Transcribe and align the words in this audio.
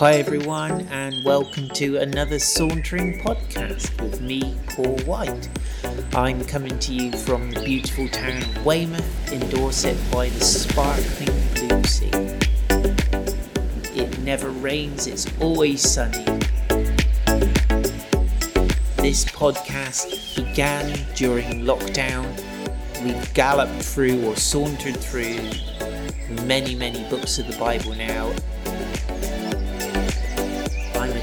Hi, 0.00 0.14
everyone, 0.14 0.88
and 0.90 1.22
welcome 1.26 1.68
to 1.74 1.98
another 1.98 2.38
Sauntering 2.38 3.20
podcast 3.20 4.00
with 4.00 4.22
me, 4.22 4.56
Paul 4.70 4.96
White. 5.00 5.50
I'm 6.14 6.42
coming 6.46 6.78
to 6.78 6.94
you 6.94 7.12
from 7.12 7.50
the 7.50 7.62
beautiful 7.62 8.08
town 8.08 8.38
of 8.38 8.64
Weymouth 8.64 9.30
in 9.30 9.46
Dorset 9.50 9.98
by 10.10 10.30
the 10.30 10.40
sparkling 10.40 11.36
blue 11.54 11.84
sea. 11.84 12.08
It 13.94 14.18
never 14.20 14.48
rains, 14.48 15.06
it's 15.06 15.26
always 15.38 15.82
sunny. 15.82 16.24
This 18.96 19.26
podcast 19.26 20.34
began 20.34 20.98
during 21.14 21.66
lockdown. 21.66 22.24
We've 23.04 23.34
galloped 23.34 23.82
through 23.82 24.24
or 24.24 24.34
sauntered 24.36 24.96
through 24.96 25.40
many, 26.46 26.74
many 26.74 27.06
books 27.10 27.38
of 27.38 27.48
the 27.48 27.58
Bible 27.58 27.94
now. 27.94 28.32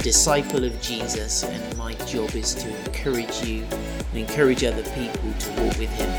Disciple 0.08 0.64
of 0.64 0.82
Jesus, 0.82 1.44
and 1.44 1.78
my 1.78 1.94
job 2.06 2.34
is 2.34 2.56
to 2.56 2.70
encourage 2.86 3.44
you 3.44 3.66
and 3.66 4.18
encourage 4.18 4.64
other 4.64 4.84
people 4.92 5.34
to 5.34 5.50
walk 5.62 5.78
with 5.78 5.90
Him. 5.90 6.10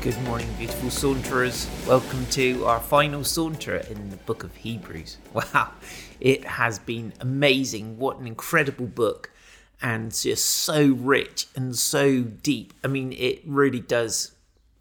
Good 0.00 0.18
morning, 0.22 0.48
beautiful 0.56 0.88
saunterers. 0.88 1.68
Welcome 1.86 2.24
to 2.30 2.64
our 2.64 2.80
final 2.80 3.24
saunter 3.24 3.76
in 3.76 4.08
the 4.08 4.16
book 4.16 4.42
of 4.42 4.56
Hebrews. 4.56 5.18
Wow, 5.34 5.72
it 6.18 6.44
has 6.44 6.78
been 6.78 7.12
amazing. 7.20 7.98
What 7.98 8.20
an 8.20 8.26
incredible 8.26 8.86
book, 8.86 9.33
and 9.80 10.14
just 10.14 10.46
so 10.46 10.92
rich 10.92 11.46
and 11.54 11.76
so 11.76 12.22
deep. 12.22 12.72
I 12.82 12.88
mean, 12.88 13.12
it 13.12 13.42
really 13.46 13.80
does 13.80 14.32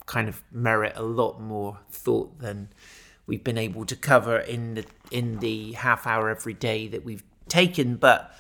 kind 0.06 0.28
of 0.28 0.42
merit 0.52 0.94
a 0.96 1.04
lot 1.04 1.40
more 1.40 1.80
thought 1.90 2.40
than 2.40 2.70
we've 3.26 3.44
been 3.44 3.58
able 3.58 3.86
to 3.86 3.96
cover 3.96 4.38
in 4.38 4.76
the 4.76 4.86
in 5.12 5.40
the 5.40 5.74
half 5.74 6.06
hour 6.06 6.30
every 6.30 6.54
day 6.54 6.88
that 6.88 7.04
we've 7.04 7.24
taken. 7.48 7.96
But 7.96 8.34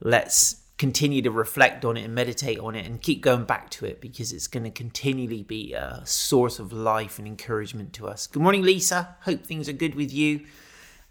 let's 0.00 0.62
continue 0.78 1.20
to 1.20 1.30
reflect 1.30 1.84
on 1.84 1.96
it 1.98 2.04
and 2.04 2.14
meditate 2.14 2.58
on 2.58 2.74
it 2.74 2.86
and 2.86 3.02
keep 3.02 3.20
going 3.20 3.44
back 3.44 3.68
to 3.68 3.84
it 3.84 4.00
because 4.00 4.32
it's 4.32 4.46
going 4.46 4.64
to 4.64 4.70
continually 4.70 5.42
be 5.42 5.74
a 5.74 6.00
source 6.04 6.58
of 6.58 6.72
life 6.72 7.18
and 7.18 7.28
encouragement 7.28 7.92
to 7.92 8.08
us. 8.08 8.26
Good 8.26 8.42
morning, 8.42 8.62
Lisa. 8.62 9.16
Hope 9.22 9.44
things 9.44 9.68
are 9.68 9.74
good 9.74 9.94
with 9.94 10.12
you. 10.12 10.46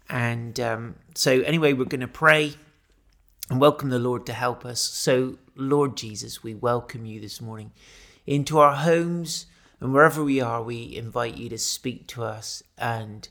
And 0.08 0.58
um, 0.58 0.96
so, 1.14 1.40
anyway, 1.42 1.72
we're 1.72 1.84
going 1.84 2.00
to 2.00 2.08
pray 2.08 2.54
and 3.50 3.60
welcome 3.60 3.90
the 3.90 3.98
Lord 3.98 4.24
to 4.26 4.32
help 4.32 4.64
us. 4.64 4.80
So, 4.80 5.36
Lord 5.56 5.96
Jesus, 5.96 6.40
we 6.40 6.54
welcome 6.54 7.04
you 7.04 7.20
this 7.20 7.40
morning 7.40 7.72
into 8.24 8.60
our 8.60 8.76
homes 8.76 9.46
and 9.80 9.92
wherever 9.92 10.22
we 10.22 10.40
are, 10.40 10.62
we 10.62 10.96
invite 10.96 11.36
you 11.36 11.48
to 11.48 11.58
speak 11.58 12.06
to 12.08 12.22
us 12.22 12.62
and 12.78 13.28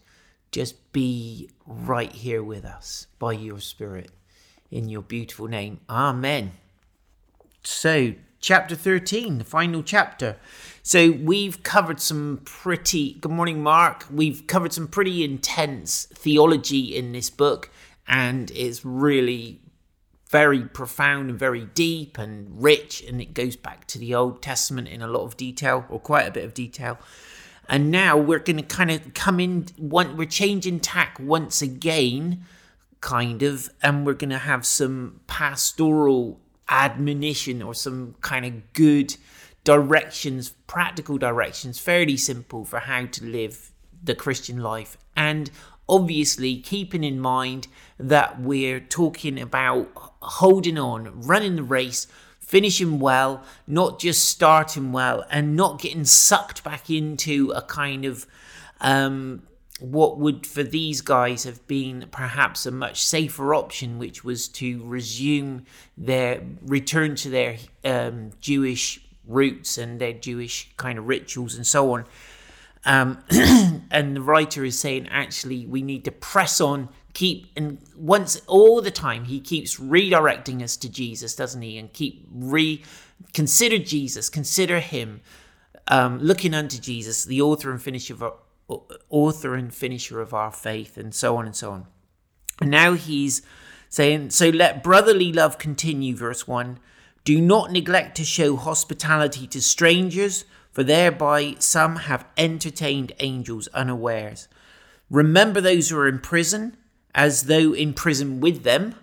just 0.51 0.91
be 0.91 1.49
right 1.65 2.11
here 2.11 2.43
with 2.43 2.65
us 2.65 3.07
by 3.17 3.31
your 3.31 3.61
Spirit 3.61 4.11
in 4.69 4.89
your 4.89 5.01
beautiful 5.01 5.47
name. 5.47 5.79
Amen. 5.89 6.51
So, 7.63 8.15
chapter 8.41 8.75
13, 8.75 9.37
the 9.37 9.43
final 9.45 9.81
chapter. 9.83 10.35
So, 10.83 11.11
we've 11.11 11.63
covered 11.63 12.01
some 12.01 12.41
pretty, 12.43 13.13
good 13.13 13.31
morning, 13.31 13.63
Mark. 13.63 14.05
We've 14.11 14.45
covered 14.47 14.73
some 14.73 14.89
pretty 14.89 15.23
intense 15.23 16.05
theology 16.13 16.93
in 16.97 17.13
this 17.13 17.29
book, 17.29 17.69
and 18.05 18.51
it's 18.51 18.83
really 18.83 19.61
very 20.29 20.61
profound 20.61 21.29
and 21.29 21.39
very 21.39 21.65
deep 21.65 22.17
and 22.17 22.61
rich, 22.61 23.03
and 23.07 23.19
it 23.19 23.33
goes 23.33 23.55
back 23.55 23.85
to 23.87 23.97
the 23.97 24.13
Old 24.13 24.41
Testament 24.41 24.87
in 24.87 25.01
a 25.01 25.07
lot 25.07 25.23
of 25.23 25.37
detail, 25.37 25.85
or 25.89 25.99
quite 25.99 26.27
a 26.27 26.31
bit 26.31 26.45
of 26.45 26.53
detail. 26.53 26.99
And 27.67 27.91
now 27.91 28.17
we're 28.17 28.39
going 28.39 28.57
to 28.57 28.63
kind 28.63 28.91
of 28.91 29.13
come 29.13 29.39
in, 29.39 29.67
one, 29.77 30.17
we're 30.17 30.27
changing 30.27 30.79
tack 30.79 31.17
once 31.19 31.61
again 31.61 32.45
kind 33.01 33.43
of, 33.43 33.69
and 33.81 34.05
we're 34.05 34.13
going 34.13 34.29
to 34.31 34.39
have 34.39 34.65
some 34.65 35.21
pastoral 35.27 36.39
admonition 36.67 37.61
or 37.61 37.73
some 37.73 38.15
kind 38.21 38.45
of 38.45 38.73
good 38.73 39.15
directions, 39.63 40.49
practical 40.67 41.17
directions, 41.17 41.79
fairly 41.79 42.17
simple 42.17 42.65
for 42.65 42.79
how 42.79 43.05
to 43.05 43.25
live 43.25 43.71
the 44.03 44.15
Christian 44.15 44.59
life. 44.59 44.97
And 45.15 45.49
obviously, 45.89 46.57
keeping 46.57 47.03
in 47.03 47.19
mind 47.19 47.67
that 47.97 48.39
we're 48.39 48.79
talking 48.79 49.39
about 49.39 49.89
holding 50.21 50.77
on, 50.77 51.21
running 51.21 51.55
the 51.55 51.63
race, 51.63 52.07
finishing 52.39 52.99
well, 52.99 53.43
not 53.67 53.99
just 53.99 54.25
starting 54.25 54.91
well, 54.91 55.25
and 55.29 55.55
not 55.55 55.81
getting 55.81 56.05
sucked 56.05 56.63
back 56.63 56.89
into 56.89 57.51
a 57.51 57.61
kind 57.61 58.05
of 58.05 58.25
um, 58.79 59.43
what 59.79 60.17
would 60.17 60.45
for 60.45 60.63
these 60.63 61.01
guys 61.01 61.43
have 61.43 61.65
been 61.67 62.05
perhaps 62.11 62.65
a 62.65 62.71
much 62.71 63.03
safer 63.03 63.53
option, 63.55 63.97
which 63.97 64.23
was 64.23 64.47
to 64.47 64.83
resume 64.83 65.65
their 65.97 66.41
return 66.61 67.15
to 67.15 67.29
their 67.29 67.57
um, 67.83 68.31
Jewish 68.41 69.01
roots 69.25 69.77
and 69.77 69.99
their 69.99 70.13
Jewish 70.13 70.69
kind 70.77 70.99
of 70.99 71.07
rituals 71.07 71.55
and 71.55 71.65
so 71.65 71.93
on. 71.93 72.05
Um, 72.85 73.23
and 73.91 74.15
the 74.15 74.21
writer 74.21 74.63
is 74.63 74.79
saying, 74.79 75.07
actually, 75.09 75.65
we 75.65 75.81
need 75.81 76.05
to 76.05 76.11
press 76.11 76.61
on, 76.61 76.89
keep, 77.13 77.47
and 77.55 77.79
once 77.95 78.41
all 78.47 78.81
the 78.81 78.91
time, 78.91 79.25
he 79.25 79.39
keeps 79.39 79.79
redirecting 79.79 80.61
us 80.63 80.77
to 80.77 80.89
Jesus, 80.89 81.35
doesn't 81.35 81.61
he? 81.61 81.77
And 81.77 81.91
keep 81.91 82.27
re 82.31 82.83
consider 83.33 83.77
Jesus, 83.77 84.29
consider 84.29 84.79
him, 84.79 85.21
um, 85.87 86.19
looking 86.19 86.53
unto 86.53 86.79
Jesus, 86.79 87.25
the 87.25 87.41
author 87.41 87.71
and 87.71 87.81
finisher 87.81 88.13
of 88.13 88.23
our 88.23 88.33
author 89.09 89.55
and 89.55 89.73
finisher 89.73 90.21
of 90.21 90.33
our 90.33 90.51
faith, 90.51 90.97
and 90.97 91.13
so 91.13 91.35
on 91.37 91.45
and 91.45 91.55
so 91.55 91.71
on. 91.71 91.87
And 92.61 92.69
now 92.69 92.93
he's 92.93 93.41
saying, 93.89 94.29
So 94.29 94.49
let 94.49 94.83
brotherly 94.83 95.33
love 95.33 95.57
continue, 95.57 96.15
verse 96.15 96.47
1. 96.47 96.79
Do 97.23 97.41
not 97.41 97.71
neglect 97.71 98.15
to 98.17 98.23
show 98.23 98.55
hospitality 98.55 99.47
to 99.47 99.61
strangers, 99.61 100.45
for 100.71 100.83
thereby 100.83 101.55
some 101.59 101.97
have 101.97 102.25
entertained 102.37 103.11
angels 103.19 103.67
unawares. 103.69 104.47
Remember 105.09 105.59
those 105.61 105.89
who 105.89 105.97
are 105.97 106.07
in 106.07 106.19
prison, 106.19 106.77
as 107.15 107.43
though 107.43 107.73
in 107.73 107.93
prison 107.93 108.39
with 108.39 108.63
them, 108.63 108.95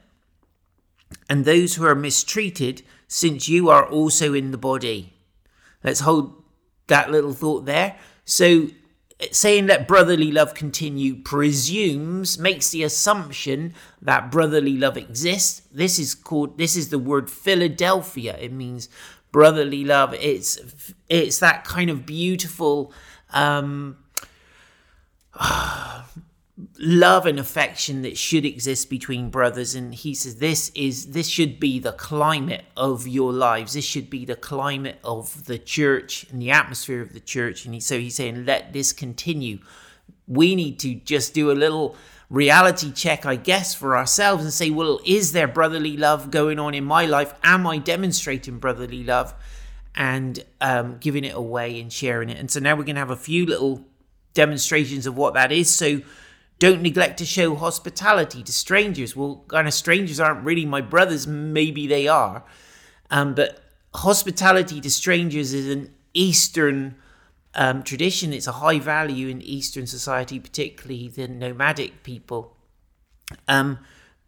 and 1.28 1.44
those 1.44 1.74
who 1.74 1.84
are 1.84 1.94
mistreated, 1.94 2.82
since 3.08 3.48
you 3.48 3.68
are 3.68 3.88
also 3.88 4.32
in 4.32 4.50
the 4.50 4.58
body. 4.58 5.12
Let's 5.82 6.00
hold 6.00 6.42
that 6.86 7.10
little 7.10 7.32
thought 7.32 7.64
there. 7.64 7.96
So 8.24 8.68
saying 9.30 9.66
that 9.66 9.88
brotherly 9.88 10.30
love 10.30 10.54
continue 10.54 11.16
presumes 11.16 12.38
makes 12.38 12.70
the 12.70 12.82
assumption 12.82 13.72
that 14.02 14.30
brotherly 14.30 14.76
love 14.76 14.96
exists 14.98 15.62
this 15.72 15.98
is 15.98 16.14
called 16.14 16.58
this 16.58 16.76
is 16.76 16.90
the 16.90 16.98
word 16.98 17.30
philadelphia 17.30 18.36
it 18.38 18.52
means 18.52 18.90
brotherly 19.36 19.84
love. 19.84 20.14
It's 20.14 20.58
it's 21.10 21.40
that 21.40 21.62
kind 21.64 21.90
of 21.90 22.06
beautiful 22.06 22.90
um 23.34 23.98
love 26.78 27.26
and 27.26 27.38
affection 27.38 28.00
that 28.00 28.16
should 28.16 28.46
exist 28.46 28.88
between 28.88 29.28
brothers. 29.28 29.74
And 29.74 29.94
he 29.94 30.14
says 30.14 30.36
this 30.36 30.70
is 30.74 31.08
this 31.08 31.28
should 31.28 31.60
be 31.60 31.78
the 31.78 31.92
climate 31.92 32.64
of 32.78 33.06
your 33.06 33.30
lives. 33.30 33.74
This 33.74 33.84
should 33.84 34.08
be 34.08 34.24
the 34.24 34.36
climate 34.36 34.98
of 35.04 35.44
the 35.44 35.58
church 35.58 36.24
and 36.30 36.40
the 36.40 36.50
atmosphere 36.50 37.02
of 37.02 37.12
the 37.12 37.20
church. 37.20 37.66
And 37.66 37.74
he, 37.74 37.80
so 37.80 37.98
he's 37.98 38.14
saying 38.14 38.46
let 38.46 38.72
this 38.72 38.94
continue. 38.94 39.58
We 40.26 40.54
need 40.54 40.78
to 40.78 40.94
just 40.94 41.34
do 41.34 41.50
a 41.50 41.60
little 41.64 41.94
reality 42.28 42.90
check 42.92 43.24
i 43.24 43.36
guess 43.36 43.74
for 43.74 43.96
ourselves 43.96 44.42
and 44.42 44.52
say 44.52 44.70
well 44.70 45.00
is 45.04 45.32
there 45.32 45.46
brotherly 45.46 45.96
love 45.96 46.30
going 46.30 46.58
on 46.58 46.74
in 46.74 46.84
my 46.84 47.06
life 47.06 47.32
am 47.42 47.66
i 47.66 47.78
demonstrating 47.78 48.58
brotherly 48.58 49.04
love 49.04 49.34
and 49.94 50.44
um, 50.60 50.98
giving 50.98 51.24
it 51.24 51.34
away 51.34 51.80
and 51.80 51.92
sharing 51.92 52.28
it 52.28 52.38
and 52.38 52.50
so 52.50 52.60
now 52.60 52.74
we're 52.74 52.84
going 52.84 52.96
to 52.96 53.00
have 53.00 53.10
a 53.10 53.16
few 53.16 53.46
little 53.46 53.84
demonstrations 54.34 55.06
of 55.06 55.16
what 55.16 55.34
that 55.34 55.52
is 55.52 55.70
so 55.74 56.02
don't 56.58 56.80
neglect 56.80 57.18
to 57.18 57.26
show 57.26 57.54
hospitality 57.54 58.42
to 58.42 58.52
strangers. 58.52 59.14
Well, 59.14 59.44
kind 59.48 59.68
of 59.68 59.74
strangers 59.74 60.18
aren't 60.18 60.44
really 60.44 60.64
my 60.64 60.80
brothers. 60.80 61.26
Maybe 61.26 61.86
they 61.86 62.08
are. 62.08 62.44
Um, 63.10 63.34
but 63.34 63.62
hospitality 63.94 64.80
to 64.80 64.90
strangers 64.90 65.52
is 65.52 65.68
an 65.68 65.92
Eastern 66.14 66.96
um, 67.56 67.82
tradition. 67.82 68.32
It's 68.32 68.46
a 68.46 68.52
high 68.52 68.78
value 68.78 69.28
in 69.28 69.42
Eastern 69.42 69.86
society, 69.86 70.38
particularly 70.38 71.08
the 71.08 71.26
nomadic 71.26 72.04
people. 72.04 72.56
Um, 73.48 73.78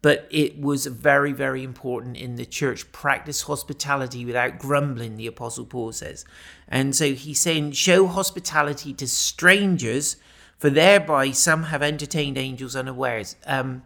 but 0.01 0.27
it 0.31 0.59
was 0.59 0.85
very, 0.85 1.31
very 1.31 1.63
important 1.63 2.17
in 2.17 2.35
the 2.35 2.45
church. 2.45 2.91
Practice 2.91 3.43
hospitality 3.43 4.25
without 4.25 4.57
grumbling, 4.57 5.15
the 5.15 5.27
Apostle 5.27 5.65
Paul 5.65 5.91
says. 5.91 6.25
And 6.67 6.95
so 6.95 7.13
he's 7.13 7.39
saying, 7.39 7.73
show 7.73 8.07
hospitality 8.07 8.93
to 8.93 9.07
strangers 9.07 10.17
for 10.57 10.69
thereby 10.69 11.31
some 11.31 11.63
have 11.63 11.83
entertained 11.83 12.37
angels 12.37 12.75
unawares. 12.75 13.35
Um, 13.45 13.83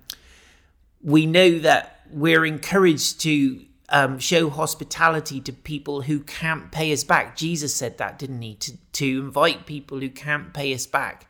we 1.01 1.25
know 1.25 1.59
that 1.59 2.01
we're 2.11 2.45
encouraged 2.45 3.19
to 3.21 3.65
um, 3.93 4.17
show 4.17 4.49
hospitality 4.49 5.39
to 5.39 5.53
people 5.53 6.01
who 6.01 6.19
can't 6.19 6.71
pay 6.71 6.91
us 6.91 7.03
back. 7.03 7.37
Jesus 7.37 7.73
said 7.73 7.99
that, 7.99 8.17
didn't 8.17 8.41
he? 8.41 8.55
To, 8.55 8.77
to 8.93 9.19
invite 9.19 9.67
people 9.67 9.99
who 9.99 10.09
can't 10.09 10.51
pay 10.51 10.73
us 10.73 10.87
back. 10.87 11.27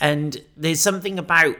And 0.00 0.42
there's 0.56 0.80
something 0.80 1.18
about 1.18 1.56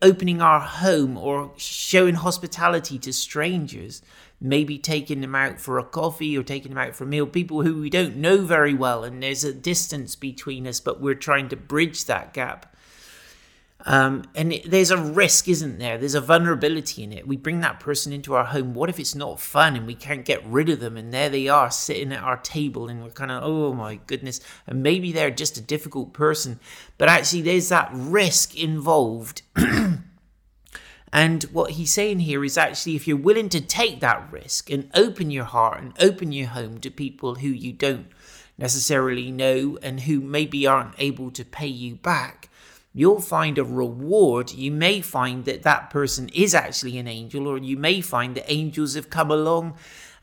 opening 0.00 0.40
our 0.40 0.60
home 0.60 1.18
or 1.18 1.52
showing 1.58 2.14
hospitality 2.14 2.98
to 3.00 3.12
strangers, 3.12 4.00
maybe 4.40 4.78
taking 4.78 5.20
them 5.20 5.34
out 5.34 5.60
for 5.60 5.78
a 5.78 5.84
coffee 5.84 6.36
or 6.36 6.42
taking 6.42 6.70
them 6.70 6.78
out 6.78 6.96
for 6.96 7.04
a 7.04 7.06
meal, 7.06 7.26
people 7.26 7.62
who 7.62 7.80
we 7.82 7.90
don't 7.90 8.16
know 8.16 8.38
very 8.38 8.72
well, 8.72 9.04
and 9.04 9.22
there's 9.22 9.44
a 9.44 9.52
distance 9.52 10.16
between 10.16 10.66
us, 10.66 10.80
but 10.80 11.00
we're 11.00 11.14
trying 11.14 11.48
to 11.50 11.56
bridge 11.56 12.06
that 12.06 12.32
gap. 12.32 12.73
Um, 13.86 14.24
and 14.34 14.52
it, 14.52 14.70
there's 14.70 14.90
a 14.90 14.96
risk, 14.96 15.46
isn't 15.46 15.78
there? 15.78 15.98
There's 15.98 16.14
a 16.14 16.20
vulnerability 16.20 17.02
in 17.02 17.12
it. 17.12 17.28
We 17.28 17.36
bring 17.36 17.60
that 17.60 17.80
person 17.80 18.12
into 18.12 18.34
our 18.34 18.44
home. 18.44 18.72
What 18.72 18.88
if 18.88 18.98
it's 18.98 19.14
not 19.14 19.40
fun 19.40 19.76
and 19.76 19.86
we 19.86 19.94
can't 19.94 20.24
get 20.24 20.44
rid 20.46 20.70
of 20.70 20.80
them? 20.80 20.96
And 20.96 21.12
there 21.12 21.28
they 21.28 21.48
are 21.48 21.70
sitting 21.70 22.12
at 22.12 22.22
our 22.22 22.38
table, 22.38 22.88
and 22.88 23.02
we're 23.02 23.10
kind 23.10 23.30
of, 23.30 23.42
oh 23.44 23.74
my 23.74 23.96
goodness. 24.06 24.40
And 24.66 24.82
maybe 24.82 25.12
they're 25.12 25.30
just 25.30 25.58
a 25.58 25.62
difficult 25.62 26.14
person, 26.14 26.60
but 26.96 27.08
actually, 27.08 27.42
there's 27.42 27.68
that 27.68 27.90
risk 27.92 28.56
involved. 28.56 29.42
and 31.12 31.42
what 31.44 31.72
he's 31.72 31.92
saying 31.92 32.20
here 32.20 32.42
is 32.42 32.56
actually, 32.56 32.96
if 32.96 33.06
you're 33.06 33.16
willing 33.18 33.50
to 33.50 33.60
take 33.60 34.00
that 34.00 34.32
risk 34.32 34.70
and 34.70 34.90
open 34.94 35.30
your 35.30 35.44
heart 35.44 35.82
and 35.82 35.92
open 36.00 36.32
your 36.32 36.48
home 36.48 36.78
to 36.80 36.90
people 36.90 37.36
who 37.36 37.48
you 37.48 37.72
don't 37.72 38.06
necessarily 38.56 39.30
know 39.30 39.76
and 39.82 40.00
who 40.00 40.20
maybe 40.20 40.66
aren't 40.66 40.94
able 40.98 41.30
to 41.32 41.44
pay 41.44 41.66
you 41.66 41.96
back 41.96 42.48
you'll 42.94 43.20
find 43.20 43.58
a 43.58 43.64
reward. 43.64 44.52
You 44.52 44.70
may 44.70 45.00
find 45.00 45.44
that 45.44 45.62
that 45.64 45.90
person 45.90 46.30
is 46.30 46.54
actually 46.54 46.96
an 46.96 47.08
angel, 47.08 47.46
or 47.46 47.58
you 47.58 47.76
may 47.76 48.00
find 48.00 48.36
that 48.36 48.50
angels 48.50 48.94
have 48.94 49.10
come 49.10 49.30
along 49.30 49.74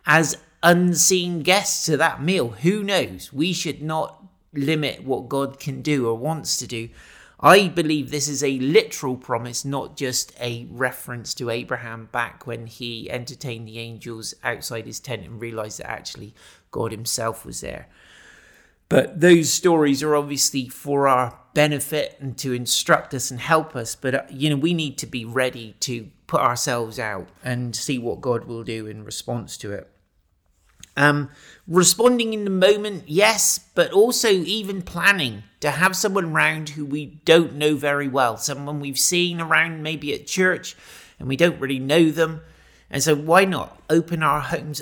as 0.06 0.38
unseen 0.64 1.42
guests 1.42 1.86
to 1.86 1.98
that 1.98 2.24
meal. 2.24 2.50
Who 2.50 2.84
knows? 2.84 3.32
We 3.34 3.54
should 3.54 3.82
not 3.82 4.24
limit 4.54 5.04
what 5.04 5.30
God 5.30 5.60
can 5.60 5.82
do 5.82 6.08
or 6.08 6.18
wants 6.18 6.58
to 6.58 6.68
do. 6.68 6.90
I 7.44 7.70
believe 7.70 8.12
this 8.12 8.28
is 8.28 8.44
a 8.44 8.60
literal 8.60 9.18
promise, 9.18 9.66
not 9.66 9.98
just 9.98 10.32
a 10.40 10.68
reference 10.70 11.34
to 11.36 11.50
Abraham 11.50 12.08
back 12.12 12.46
when 12.46 12.68
he 12.68 13.10
entertained 13.10 13.68
the 13.68 13.80
angels 13.80 14.36
outside 14.44 14.86
his 14.86 15.00
tent 15.00 15.26
and 15.26 15.42
realized 15.42 15.80
that 15.80 15.90
actually 15.90 16.36
God 16.70 16.92
himself 16.92 17.44
was 17.44 17.62
there. 17.62 17.88
But 18.92 19.22
those 19.22 19.54
stories 19.54 20.04
are 20.04 20.18
obviously 20.18 20.68
for 20.68 21.08
our 21.08 21.40
benefit 21.54 22.18
and 22.20 22.38
to 22.40 22.52
instruct 22.52 23.14
us 23.14 23.32
and 23.32 23.40
help 23.40 23.74
us. 23.74 23.96
But, 23.96 24.14
uh, 24.14 24.24
you 24.30 24.50
know, 24.50 24.58
we 24.58 24.74
need 24.74 24.98
to 24.98 25.06
be 25.06 25.24
ready 25.24 25.78
to 25.80 26.10
put 26.28 26.42
ourselves 26.42 27.00
out 27.00 27.30
and 27.42 27.74
see 27.74 27.98
what 27.98 28.20
God 28.20 28.44
will 28.44 28.66
do 28.66 28.88
in 28.88 29.06
response 29.06 29.56
to 29.60 29.72
it. 29.72 29.90
Um, 30.98 31.30
responding 31.70 32.34
in 32.34 32.44
the 32.44 32.50
moment, 32.50 33.06
yes, 33.08 33.62
but 33.76 33.94
also 33.94 34.28
even 34.28 34.82
planning 34.82 35.44
to 35.62 35.72
have 35.72 35.96
someone 35.96 36.34
around 36.34 36.68
who 36.68 36.84
we 36.84 37.22
don't 37.24 37.56
know 37.56 37.76
very 37.76 38.10
well, 38.10 38.36
someone 38.36 38.82
we've 38.82 39.00
seen 39.00 39.40
around 39.40 39.82
maybe 39.82 40.14
at 40.14 40.28
church 40.28 40.76
and 41.18 41.30
we 41.30 41.38
don't 41.38 41.62
really 41.62 41.80
know 41.80 42.12
them. 42.12 42.42
And 42.90 43.02
so, 43.02 43.16
why 43.16 43.46
not 43.46 43.82
open 43.90 44.22
our 44.22 44.42
homes 44.42 44.82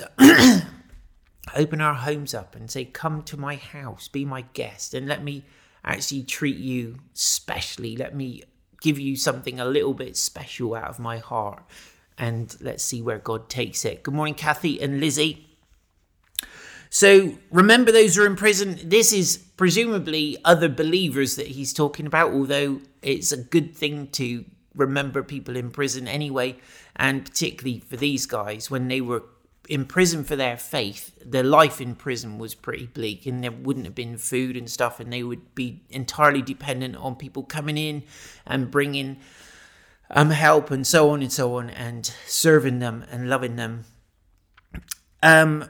open 1.54 1.80
our 1.80 1.94
homes 1.94 2.34
up 2.34 2.54
and 2.54 2.70
say, 2.70 2.84
Come 2.84 3.22
to 3.22 3.36
my 3.36 3.56
house, 3.56 4.08
be 4.08 4.24
my 4.24 4.42
guest, 4.52 4.94
and 4.94 5.06
let 5.06 5.22
me 5.22 5.44
actually 5.84 6.22
treat 6.22 6.56
you 6.56 6.98
specially. 7.14 7.96
Let 7.96 8.14
me 8.14 8.42
give 8.80 8.98
you 8.98 9.16
something 9.16 9.60
a 9.60 9.64
little 9.64 9.94
bit 9.94 10.16
special 10.16 10.74
out 10.74 10.88
of 10.88 10.98
my 10.98 11.18
heart. 11.18 11.62
And 12.18 12.54
let's 12.60 12.84
see 12.84 13.00
where 13.00 13.18
God 13.18 13.48
takes 13.48 13.84
it. 13.84 14.02
Good 14.02 14.14
morning, 14.14 14.34
Kathy 14.34 14.80
and 14.80 15.00
Lizzie. 15.00 15.46
So 16.90 17.38
remember 17.50 17.92
those 17.92 18.16
who 18.16 18.22
are 18.22 18.26
in 18.26 18.36
prison. 18.36 18.78
This 18.82 19.12
is 19.12 19.36
presumably 19.36 20.36
other 20.44 20.68
believers 20.68 21.36
that 21.36 21.46
he's 21.46 21.72
talking 21.72 22.04
about, 22.06 22.32
although 22.32 22.80
it's 23.00 23.32
a 23.32 23.36
good 23.36 23.74
thing 23.76 24.08
to 24.08 24.44
remember 24.74 25.22
people 25.22 25.56
in 25.56 25.70
prison 25.70 26.08
anyway, 26.08 26.56
and 26.96 27.24
particularly 27.24 27.80
for 27.80 27.96
these 27.96 28.26
guys 28.26 28.70
when 28.70 28.88
they 28.88 29.00
were 29.00 29.22
in 29.70 29.84
prison 29.84 30.24
for 30.24 30.34
their 30.34 30.56
faith, 30.56 31.16
their 31.24 31.44
life 31.44 31.80
in 31.80 31.94
prison 31.94 32.38
was 32.38 32.56
pretty 32.56 32.86
bleak, 32.86 33.24
and 33.24 33.44
there 33.44 33.52
wouldn't 33.52 33.86
have 33.86 33.94
been 33.94 34.18
food 34.18 34.56
and 34.56 34.68
stuff, 34.68 34.98
and 34.98 35.12
they 35.12 35.22
would 35.22 35.54
be 35.54 35.84
entirely 35.90 36.42
dependent 36.42 36.96
on 36.96 37.14
people 37.14 37.44
coming 37.44 37.78
in 37.78 38.02
and 38.44 38.68
bringing 38.72 39.18
um 40.10 40.30
help 40.30 40.72
and 40.72 40.84
so 40.84 41.10
on 41.10 41.22
and 41.22 41.32
so 41.32 41.54
on, 41.56 41.70
and 41.70 42.12
serving 42.26 42.80
them 42.80 43.04
and 43.12 43.30
loving 43.30 43.54
them. 43.54 43.84
Um, 45.22 45.66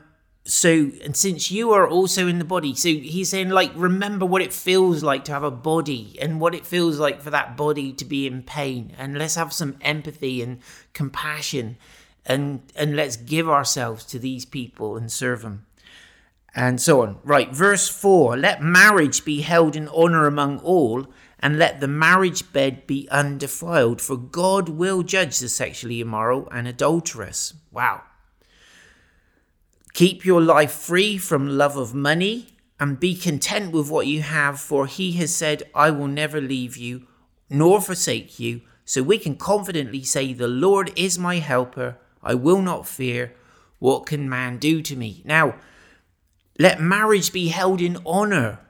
so 0.46 0.90
and 1.04 1.14
since 1.14 1.50
you 1.50 1.72
are 1.72 1.86
also 1.86 2.26
in 2.26 2.38
the 2.38 2.44
body, 2.46 2.74
so 2.74 2.88
he's 2.88 3.28
saying 3.28 3.50
like 3.50 3.70
remember 3.74 4.24
what 4.24 4.40
it 4.40 4.54
feels 4.54 5.02
like 5.02 5.26
to 5.26 5.32
have 5.32 5.44
a 5.44 5.50
body 5.50 6.16
and 6.22 6.40
what 6.40 6.54
it 6.54 6.64
feels 6.64 6.98
like 6.98 7.20
for 7.20 7.28
that 7.28 7.54
body 7.54 7.92
to 7.92 8.06
be 8.06 8.26
in 8.26 8.44
pain, 8.44 8.94
and 8.96 9.18
let's 9.18 9.34
have 9.34 9.52
some 9.52 9.76
empathy 9.82 10.40
and 10.40 10.60
compassion 10.94 11.76
and 12.30 12.62
and 12.76 12.94
let's 12.94 13.16
give 13.16 13.48
ourselves 13.48 14.04
to 14.04 14.18
these 14.18 14.44
people 14.44 14.96
and 14.96 15.10
serve 15.10 15.42
them 15.42 15.66
and 16.54 16.80
so 16.80 17.02
on. 17.02 17.18
Right 17.24 17.52
verse 17.52 17.88
4 17.88 18.36
let 18.36 18.62
marriage 18.62 19.24
be 19.24 19.40
held 19.40 19.74
in 19.76 19.88
honor 19.88 20.26
among 20.26 20.58
all 20.60 21.06
and 21.40 21.58
let 21.58 21.80
the 21.80 21.88
marriage 21.88 22.52
bed 22.52 22.86
be 22.86 23.08
undefiled 23.10 24.00
for 24.00 24.16
god 24.16 24.68
will 24.68 25.02
judge 25.02 25.38
the 25.38 25.48
sexually 25.48 26.00
immoral 26.00 26.48
and 26.52 26.68
adulterous. 26.68 27.54
Wow. 27.72 28.02
Keep 29.92 30.24
your 30.24 30.40
life 30.40 30.72
free 30.72 31.18
from 31.18 31.58
love 31.58 31.76
of 31.76 31.94
money 31.94 32.46
and 32.78 33.00
be 33.00 33.14
content 33.14 33.72
with 33.72 33.90
what 33.90 34.06
you 34.06 34.22
have 34.22 34.58
for 34.58 34.86
he 34.86 35.12
has 35.12 35.34
said 35.34 35.62
i 35.74 35.90
will 35.90 36.08
never 36.08 36.40
leave 36.40 36.76
you 36.76 37.06
nor 37.50 37.80
forsake 37.80 38.40
you 38.40 38.62
so 38.84 39.02
we 39.02 39.18
can 39.18 39.36
confidently 39.36 40.02
say 40.02 40.32
the 40.32 40.48
lord 40.48 40.90
is 40.96 41.18
my 41.18 41.36
helper 41.36 41.98
I 42.22 42.34
will 42.34 42.62
not 42.62 42.86
fear. 42.86 43.34
What 43.78 44.06
can 44.06 44.28
man 44.28 44.58
do 44.58 44.82
to 44.82 44.96
me? 44.96 45.22
Now, 45.24 45.54
let 46.58 46.80
marriage 46.80 47.32
be 47.32 47.48
held 47.48 47.80
in 47.80 47.98
honor 48.04 48.60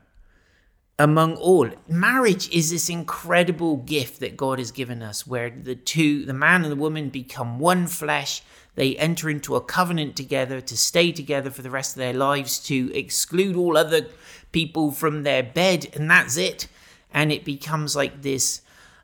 among 1.01 1.35
all. 1.37 1.71
Marriage 1.89 2.49
is 2.51 2.71
this 2.71 2.89
incredible 2.89 3.79
gift 3.79 4.21
that 4.21 4.37
God 4.37 4.59
has 4.59 4.71
given 4.71 5.03
us 5.03 5.27
where 5.27 5.51
the 5.51 5.75
two, 5.75 6.25
the 6.27 6.35
man 6.35 6.63
and 6.63 6.71
the 6.71 6.77
woman, 6.77 7.09
become 7.09 7.59
one 7.59 7.87
flesh. 7.87 8.43
They 8.75 8.97
enter 8.97 9.29
into 9.29 9.57
a 9.57 9.61
covenant 9.61 10.15
together 10.15 10.61
to 10.61 10.77
stay 10.77 11.11
together 11.11 11.51
for 11.51 11.63
the 11.63 11.71
rest 11.71 11.97
of 11.97 12.01
their 12.01 12.13
lives, 12.13 12.59
to 12.67 12.95
exclude 12.95 13.57
all 13.57 13.77
other 13.77 14.07
people 14.53 14.93
from 14.93 15.23
their 15.23 15.43
bed, 15.43 15.89
and 15.95 16.09
that's 16.11 16.37
it. 16.37 16.69
And 17.13 17.33
it 17.33 17.45
becomes 17.45 17.97
like 17.97 18.23
this 18.23 18.61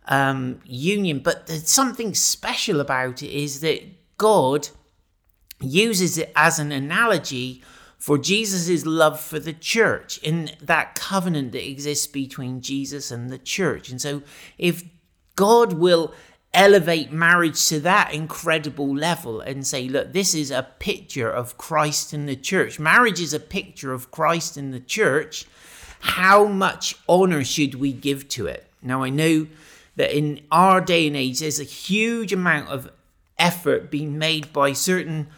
um, 0.07 0.61
union. 0.65 1.21
But 1.21 1.47
there's 1.47 1.69
something 1.69 2.15
special 2.15 2.79
about 2.81 3.23
it 3.23 3.31
is 3.31 3.61
that 3.61 3.83
God 4.19 4.69
uses 5.61 6.19
it 6.19 6.33
as 6.37 6.59
an 6.59 6.73
analogy 6.73 7.63
for 7.99 8.19
Jesus' 8.19 8.85
love 8.85 9.19
for 9.21 9.39
the 9.39 9.53
church 9.53 10.19
in 10.19 10.51
that 10.61 10.95
covenant 10.95 11.53
that 11.53 11.69
exists 11.69 12.07
between 12.07 12.61
Jesus 12.61 13.11
and 13.11 13.31
the 13.31 13.39
church. 13.39 13.91
And 13.91 14.01
so, 14.01 14.23
if 14.59 14.85
God 15.35 15.75
will 15.75 16.15
elevate 16.53 17.13
marriage 17.13 17.69
to 17.69 17.81
that 17.81 18.15
incredible 18.15 18.95
level 18.95 19.41
and 19.41 19.67
say, 19.67 19.89
look, 19.89 20.13
this 20.13 20.35
is 20.35 20.51
a 20.51 20.69
picture 20.79 21.31
of 21.31 21.59
Christ 21.59 22.15
in 22.15 22.27
the 22.27 22.37
church, 22.37 22.79
marriage 22.79 23.21
is 23.21 23.35
a 23.35 23.41
picture 23.41 23.93
of 23.93 24.11
Christ 24.11 24.57
in 24.57 24.71
the 24.71 24.81
church, 24.81 25.47
how 26.01 26.47
much 26.47 26.97
honor 27.09 27.45
should 27.45 27.75
we 27.75 27.93
give 27.93 28.29
to 28.29 28.47
it? 28.47 28.67
Now, 28.83 29.03
I 29.03 29.11
know 29.11 29.47
that 29.97 30.17
in 30.17 30.41
our 30.51 30.81
day 30.81 31.07
and 31.07 31.17
age, 31.17 31.41
there's 31.41 31.61
a 31.61 31.65
huge 31.65 32.33
amount 32.33 32.69
of 32.69 32.91
effort 33.39 33.91
being 33.91 34.19
made 34.19 34.53
by 34.53 34.73
certain 34.73 35.29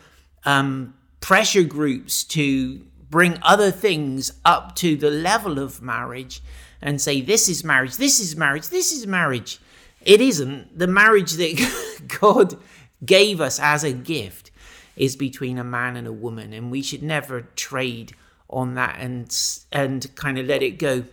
um, 0.44 0.94
pressure 1.20 1.64
groups 1.64 2.24
to 2.24 2.84
bring 3.10 3.38
other 3.42 3.70
things 3.70 4.32
up 4.44 4.74
to 4.76 4.96
the 4.96 5.10
level 5.10 5.58
of 5.58 5.82
marriage 5.82 6.42
and 6.80 7.00
say, 7.00 7.20
this 7.20 7.48
is 7.48 7.64
marriage, 7.64 7.96
this 7.96 8.20
is 8.20 8.36
marriage, 8.36 8.68
this 8.68 8.92
is 8.92 9.06
marriage. 9.06 9.60
It 10.04 10.20
isn't. 10.20 10.78
The 10.78 10.86
marriage 10.86 11.32
that 11.32 12.00
God 12.20 12.56
gave 13.04 13.40
us 13.40 13.58
as 13.58 13.84
a 13.84 13.92
gift 13.92 14.50
is 14.96 15.16
between 15.16 15.58
a 15.58 15.64
man 15.64 15.96
and 15.96 16.06
a 16.06 16.12
woman, 16.12 16.52
and 16.52 16.70
we 16.70 16.82
should 16.82 17.02
never 17.02 17.42
trade 17.56 18.14
on 18.50 18.74
that 18.74 18.96
and 18.98 19.36
and 19.70 20.14
kind 20.14 20.38
of 20.38 20.46
let 20.46 20.62
it 20.62 20.78
go. 20.78 21.04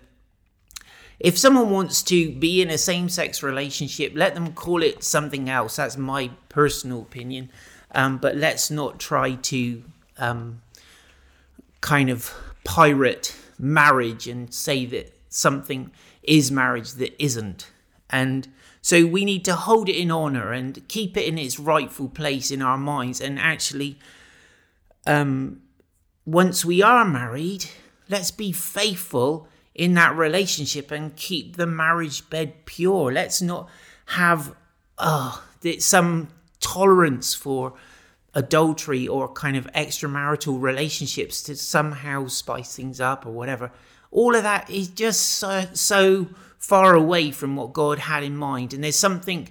If 1.19 1.37
someone 1.37 1.69
wants 1.69 2.03
to 2.03 2.31
be 2.31 2.61
in 2.61 2.69
a 2.69 2.77
same 2.77 3.09
sex 3.09 3.41
relationship, 3.41 4.13
let 4.15 4.33
them 4.35 4.53
call 4.53 4.83
it 4.83 5.03
something 5.03 5.49
else. 5.49 5.77
That's 5.77 5.97
my 5.97 6.31
personal 6.49 7.01
opinion. 7.01 7.49
Um, 7.91 8.17
but 8.17 8.35
let's 8.35 8.69
not 8.69 8.99
try 8.99 9.35
to 9.35 9.83
um, 10.17 10.61
kind 11.81 12.09
of 12.09 12.33
pirate 12.63 13.35
marriage 13.57 14.27
and 14.27 14.53
say 14.53 14.85
that 14.87 15.13
something 15.29 15.91
is 16.23 16.51
marriage 16.51 16.93
that 16.93 17.15
isn't. 17.23 17.71
And 18.09 18.47
so 18.81 19.05
we 19.05 19.23
need 19.23 19.45
to 19.45 19.55
hold 19.55 19.87
it 19.87 19.95
in 19.95 20.11
honor 20.11 20.51
and 20.51 20.85
keep 20.87 21.15
it 21.15 21.25
in 21.25 21.37
its 21.37 21.59
rightful 21.59 22.09
place 22.09 22.51
in 22.51 22.61
our 22.61 22.77
minds 22.77 23.21
and 23.21 23.39
actually 23.39 23.97
um, 25.07 25.61
once 26.25 26.65
we 26.65 26.81
are 26.81 27.05
married, 27.05 27.65
let's 28.09 28.31
be 28.31 28.51
faithful 28.51 29.47
in 29.75 29.93
that 29.93 30.15
relationship 30.15 30.89
and 30.89 31.15
keep 31.15 31.57
the 31.57 31.67
marriage 31.67 32.27
bed 32.29 32.65
pure. 32.65 33.11
Let's 33.11 33.41
not 33.41 33.69
have 34.07 34.55
uh, 34.97 35.37
some 35.79 36.29
tolerance 36.61 37.33
for 37.33 37.73
adultery 38.33 39.07
or 39.07 39.31
kind 39.31 39.57
of 39.57 39.67
extramarital 39.73 40.61
relationships 40.61 41.43
to 41.43 41.55
somehow 41.55 42.27
spice 42.27 42.75
things 42.75 42.99
up 43.01 43.25
or 43.25 43.31
whatever. 43.31 43.71
All 44.11 44.35
of 44.35 44.43
that 44.43 44.69
is 44.69 44.87
just 44.87 45.21
so, 45.21 45.65
so 45.73 46.27
far 46.57 46.95
away 46.95 47.31
from 47.31 47.55
what 47.55 47.73
God 47.73 47.99
had 47.99 48.23
in 48.23 48.35
mind. 48.35 48.73
And 48.73 48.83
there's 48.83 48.97
something 48.97 49.49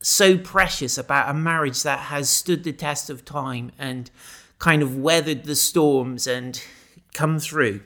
so 0.00 0.38
precious 0.38 0.96
about 0.96 1.28
a 1.28 1.34
marriage 1.34 1.82
that 1.82 1.98
has 1.98 2.30
stood 2.30 2.64
the 2.64 2.72
test 2.72 3.10
of 3.10 3.24
time 3.24 3.72
and 3.78 4.10
kind 4.58 4.82
of 4.82 4.96
weathered 4.96 5.44
the 5.44 5.56
storms 5.56 6.26
and 6.26 6.62
come 7.12 7.38
through. 7.38 7.80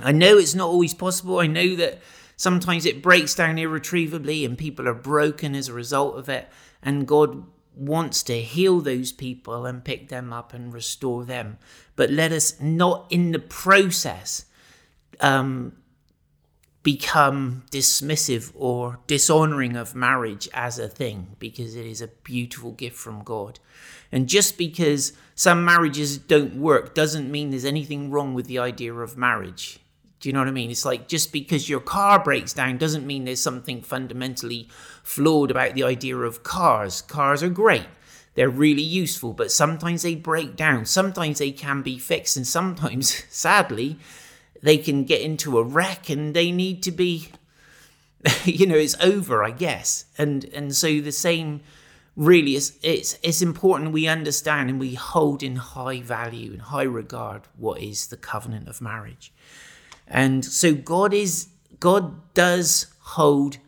I 0.00 0.12
know 0.12 0.38
it's 0.38 0.54
not 0.54 0.68
always 0.68 0.94
possible. 0.94 1.38
I 1.38 1.46
know 1.46 1.76
that 1.76 2.00
sometimes 2.36 2.86
it 2.86 3.02
breaks 3.02 3.34
down 3.34 3.58
irretrievably 3.58 4.44
and 4.44 4.56
people 4.56 4.88
are 4.88 4.94
broken 4.94 5.54
as 5.54 5.68
a 5.68 5.72
result 5.74 6.16
of 6.16 6.28
it. 6.28 6.48
And 6.82 7.06
God 7.06 7.44
wants 7.74 8.22
to 8.24 8.40
heal 8.40 8.80
those 8.80 9.12
people 9.12 9.66
and 9.66 9.84
pick 9.84 10.08
them 10.08 10.32
up 10.32 10.52
and 10.52 10.72
restore 10.72 11.24
them. 11.24 11.58
But 11.96 12.10
let 12.10 12.32
us 12.32 12.60
not 12.60 13.06
in 13.10 13.32
the 13.32 13.38
process 13.38 14.46
um, 15.20 15.76
become 16.82 17.64
dismissive 17.70 18.52
or 18.54 18.98
dishonoring 19.06 19.76
of 19.76 19.94
marriage 19.94 20.48
as 20.52 20.78
a 20.78 20.88
thing 20.88 21.36
because 21.38 21.76
it 21.76 21.86
is 21.86 22.02
a 22.02 22.08
beautiful 22.08 22.72
gift 22.72 22.96
from 22.96 23.22
God. 23.22 23.60
And 24.10 24.28
just 24.28 24.58
because 24.58 25.12
some 25.34 25.64
marriages 25.64 26.18
don't 26.18 26.56
work 26.56 26.94
doesn't 26.94 27.30
mean 27.30 27.50
there's 27.50 27.64
anything 27.64 28.10
wrong 28.10 28.34
with 28.34 28.46
the 28.46 28.58
idea 28.58 28.92
of 28.92 29.16
marriage. 29.16 29.78
Do 30.22 30.28
you 30.28 30.32
know 30.32 30.38
what 30.38 30.48
I 30.48 30.52
mean? 30.52 30.70
It's 30.70 30.84
like 30.84 31.08
just 31.08 31.32
because 31.32 31.68
your 31.68 31.80
car 31.80 32.22
breaks 32.22 32.54
down 32.54 32.78
doesn't 32.78 33.06
mean 33.06 33.24
there's 33.24 33.42
something 33.42 33.82
fundamentally 33.82 34.68
flawed 35.02 35.50
about 35.50 35.74
the 35.74 35.82
idea 35.82 36.16
of 36.16 36.42
cars. 36.42 37.02
Cars 37.02 37.42
are 37.42 37.50
great. 37.50 37.86
They're 38.34 38.48
really 38.48 38.82
useful, 38.82 39.34
but 39.34 39.52
sometimes 39.52 40.02
they 40.02 40.14
break 40.14 40.56
down. 40.56 40.86
Sometimes 40.86 41.38
they 41.38 41.50
can 41.50 41.82
be 41.82 41.98
fixed, 41.98 42.36
and 42.38 42.46
sometimes, 42.46 43.24
sadly, 43.30 43.98
they 44.62 44.78
can 44.78 45.04
get 45.04 45.20
into 45.20 45.58
a 45.58 45.62
wreck 45.62 46.08
and 46.08 46.34
they 46.34 46.50
need 46.50 46.82
to 46.84 46.92
be 46.92 47.28
you 48.44 48.66
know, 48.66 48.76
it's 48.76 48.96
over, 49.00 49.42
I 49.42 49.50
guess. 49.50 50.04
And 50.16 50.44
and 50.54 50.74
so 50.74 51.00
the 51.00 51.12
same 51.12 51.60
really 52.14 52.54
is 52.54 52.78
it's 52.82 53.18
it's 53.22 53.42
important 53.42 53.90
we 53.92 54.06
understand 54.06 54.70
and 54.70 54.78
we 54.78 54.94
hold 54.94 55.42
in 55.42 55.56
high 55.56 56.00
value 56.00 56.52
and 56.52 56.62
high 56.62 56.82
regard 56.82 57.42
what 57.56 57.80
is 57.80 58.06
the 58.08 58.16
covenant 58.16 58.68
of 58.68 58.80
marriage. 58.80 59.32
And 60.06 60.44
so 60.44 60.74
God 60.74 61.14
is 61.14 61.48
God 61.80 62.34
does 62.34 62.86
hold 63.00 63.58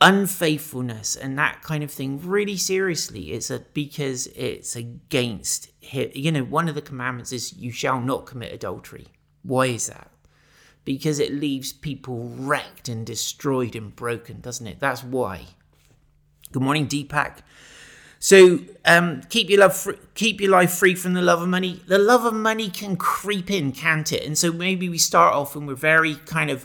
unfaithfulness 0.00 1.14
and 1.14 1.38
that 1.38 1.62
kind 1.62 1.84
of 1.84 1.90
thing 1.90 2.20
really 2.20 2.56
seriously. 2.56 3.32
It's 3.32 3.50
a, 3.50 3.60
because 3.72 4.26
it's 4.28 4.74
against 4.74 5.70
you 5.92 6.32
know 6.32 6.44
one 6.44 6.68
of 6.68 6.74
the 6.74 6.82
commandments 6.82 7.32
is 7.32 7.52
you 7.54 7.70
shall 7.70 8.00
not 8.00 8.26
commit 8.26 8.52
adultery. 8.52 9.06
Why 9.42 9.66
is 9.66 9.86
that? 9.86 10.10
Because 10.84 11.20
it 11.20 11.32
leaves 11.32 11.72
people 11.72 12.32
wrecked 12.36 12.88
and 12.88 13.06
destroyed 13.06 13.76
and 13.76 13.94
broken, 13.94 14.40
doesn't 14.40 14.66
it? 14.66 14.80
That's 14.80 15.04
why. 15.04 15.46
Good 16.50 16.62
morning, 16.62 16.88
Deepak. 16.88 17.38
So 18.22 18.60
um, 18.84 19.22
keep 19.30 19.50
your 19.50 19.58
love, 19.58 19.76
free, 19.76 19.96
keep 20.14 20.40
your 20.40 20.52
life 20.52 20.72
free 20.72 20.94
from 20.94 21.14
the 21.14 21.20
love 21.20 21.42
of 21.42 21.48
money. 21.48 21.82
The 21.88 21.98
love 21.98 22.24
of 22.24 22.32
money 22.32 22.70
can 22.70 22.94
creep 22.94 23.50
in, 23.50 23.72
can't 23.72 24.12
it? 24.12 24.24
And 24.24 24.38
so 24.38 24.52
maybe 24.52 24.88
we 24.88 24.96
start 24.96 25.34
off 25.34 25.56
and 25.56 25.66
we're 25.66 25.74
very 25.74 26.14
kind 26.14 26.48
of 26.48 26.64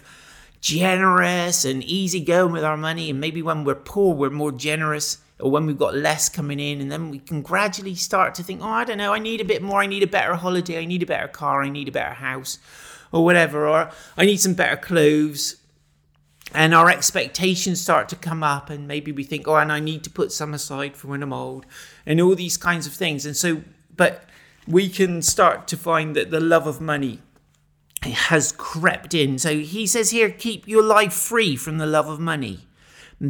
generous 0.62 1.66
and 1.66 1.84
easygoing 1.84 2.52
with 2.52 2.64
our 2.64 2.78
money, 2.78 3.10
and 3.10 3.20
maybe 3.20 3.42
when 3.42 3.64
we're 3.64 3.74
poor, 3.74 4.14
we're 4.14 4.30
more 4.30 4.52
generous, 4.52 5.18
or 5.40 5.50
when 5.50 5.66
we've 5.66 5.80
got 5.80 5.96
less 5.96 6.30
coming 6.30 6.60
in, 6.60 6.80
and 6.80 6.92
then 6.92 7.10
we 7.10 7.18
can 7.18 7.42
gradually 7.42 7.96
start 7.96 8.36
to 8.36 8.44
think, 8.44 8.62
oh, 8.62 8.70
I 8.70 8.84
don't 8.84 9.00
know, 9.00 9.12
I 9.12 9.18
need 9.18 9.42
a 9.42 9.46
bit 9.46 9.64
more. 9.64 9.82
I 9.82 9.88
need 9.88 10.04
a 10.04 10.08
better 10.08 10.36
holiday. 10.36 10.80
I 10.80 10.86
need 10.86 11.02
a 11.02 11.08
better 11.08 11.28
car. 11.28 11.64
I 11.64 11.70
need 11.70 11.88
a 11.88 11.92
better 11.92 12.14
house, 12.14 12.60
or 13.12 13.26
whatever. 13.26 13.68
Or 13.68 13.90
I 14.16 14.26
need 14.26 14.38
some 14.38 14.54
better 14.54 14.78
clothes 14.78 15.56
and 16.54 16.74
our 16.74 16.90
expectations 16.90 17.82
start 17.82 18.08
to 18.10 18.16
come 18.16 18.42
up 18.42 18.70
and 18.70 18.88
maybe 18.88 19.12
we 19.12 19.24
think 19.24 19.48
oh 19.48 19.56
and 19.56 19.72
i 19.72 19.80
need 19.80 20.04
to 20.04 20.10
put 20.10 20.32
some 20.32 20.54
aside 20.54 20.96
for 20.96 21.08
when 21.08 21.22
i'm 21.22 21.34
old 21.34 21.66
and 22.06 22.22
all 22.22 22.34
these 22.34 22.58
kinds 22.58 22.88
of 22.88 22.94
things. 22.94 23.26
And 23.26 23.36
so 23.36 23.62
but 23.96 24.24
we 24.68 24.90
can 24.90 25.22
start 25.22 25.68
to 25.70 25.78
find 25.78 26.16
that 26.16 26.32
the 26.32 26.40
love 26.40 26.66
of 26.66 26.80
money 26.80 27.20
has 28.04 28.52
crept 28.54 29.14
in. 29.14 29.38
So 29.38 29.60
he 29.60 29.86
says 29.86 30.12
here 30.12 30.30
keep 30.30 30.68
your 30.68 30.84
life 30.84 31.14
free 31.14 31.56
from 31.56 31.78
the 31.78 31.86
love 31.86 32.08
of 32.08 32.20
money. 32.20 32.68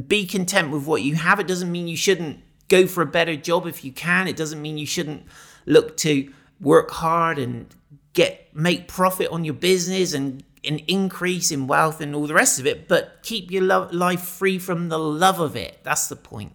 Be 0.08 0.26
content 0.26 0.70
with 0.70 0.86
what 0.86 1.02
you 1.02 1.16
have. 1.16 1.40
It 1.40 1.48
doesn't 1.48 1.72
mean 1.72 1.88
you 1.88 1.98
shouldn't 1.98 2.42
go 2.68 2.86
for 2.86 3.02
a 3.02 3.06
better 3.06 3.36
job 3.36 3.66
if 3.66 3.84
you 3.84 3.92
can. 3.92 4.28
It 4.28 4.36
doesn't 4.36 4.62
mean 4.62 4.78
you 4.78 4.86
shouldn't 4.86 5.26
look 5.66 5.98
to 5.98 6.32
work 6.60 6.92
hard 6.92 7.40
and 7.40 7.74
get 8.14 8.54
make 8.54 8.88
profit 8.88 9.30
on 9.30 9.46
your 9.46 9.54
business 9.54 10.14
and 10.14 10.44
an 10.68 10.80
increase 10.88 11.52
in 11.52 11.68
wealth 11.68 12.02
and 12.02 12.16
all 12.16 12.28
the 12.28 12.34
rest 12.34 12.60
of 12.60 12.66
it, 12.66 12.88
but 12.88 13.20
keep 13.24 13.52
your 13.52 13.64
lo- 13.64 13.90
life 13.92 14.22
free 14.22 14.60
from 14.60 14.90
the 14.90 15.00
love 15.00 15.40
of 15.40 15.56
it. 15.56 15.80
That's 15.84 16.08
the 16.08 16.16
point. 16.16 16.54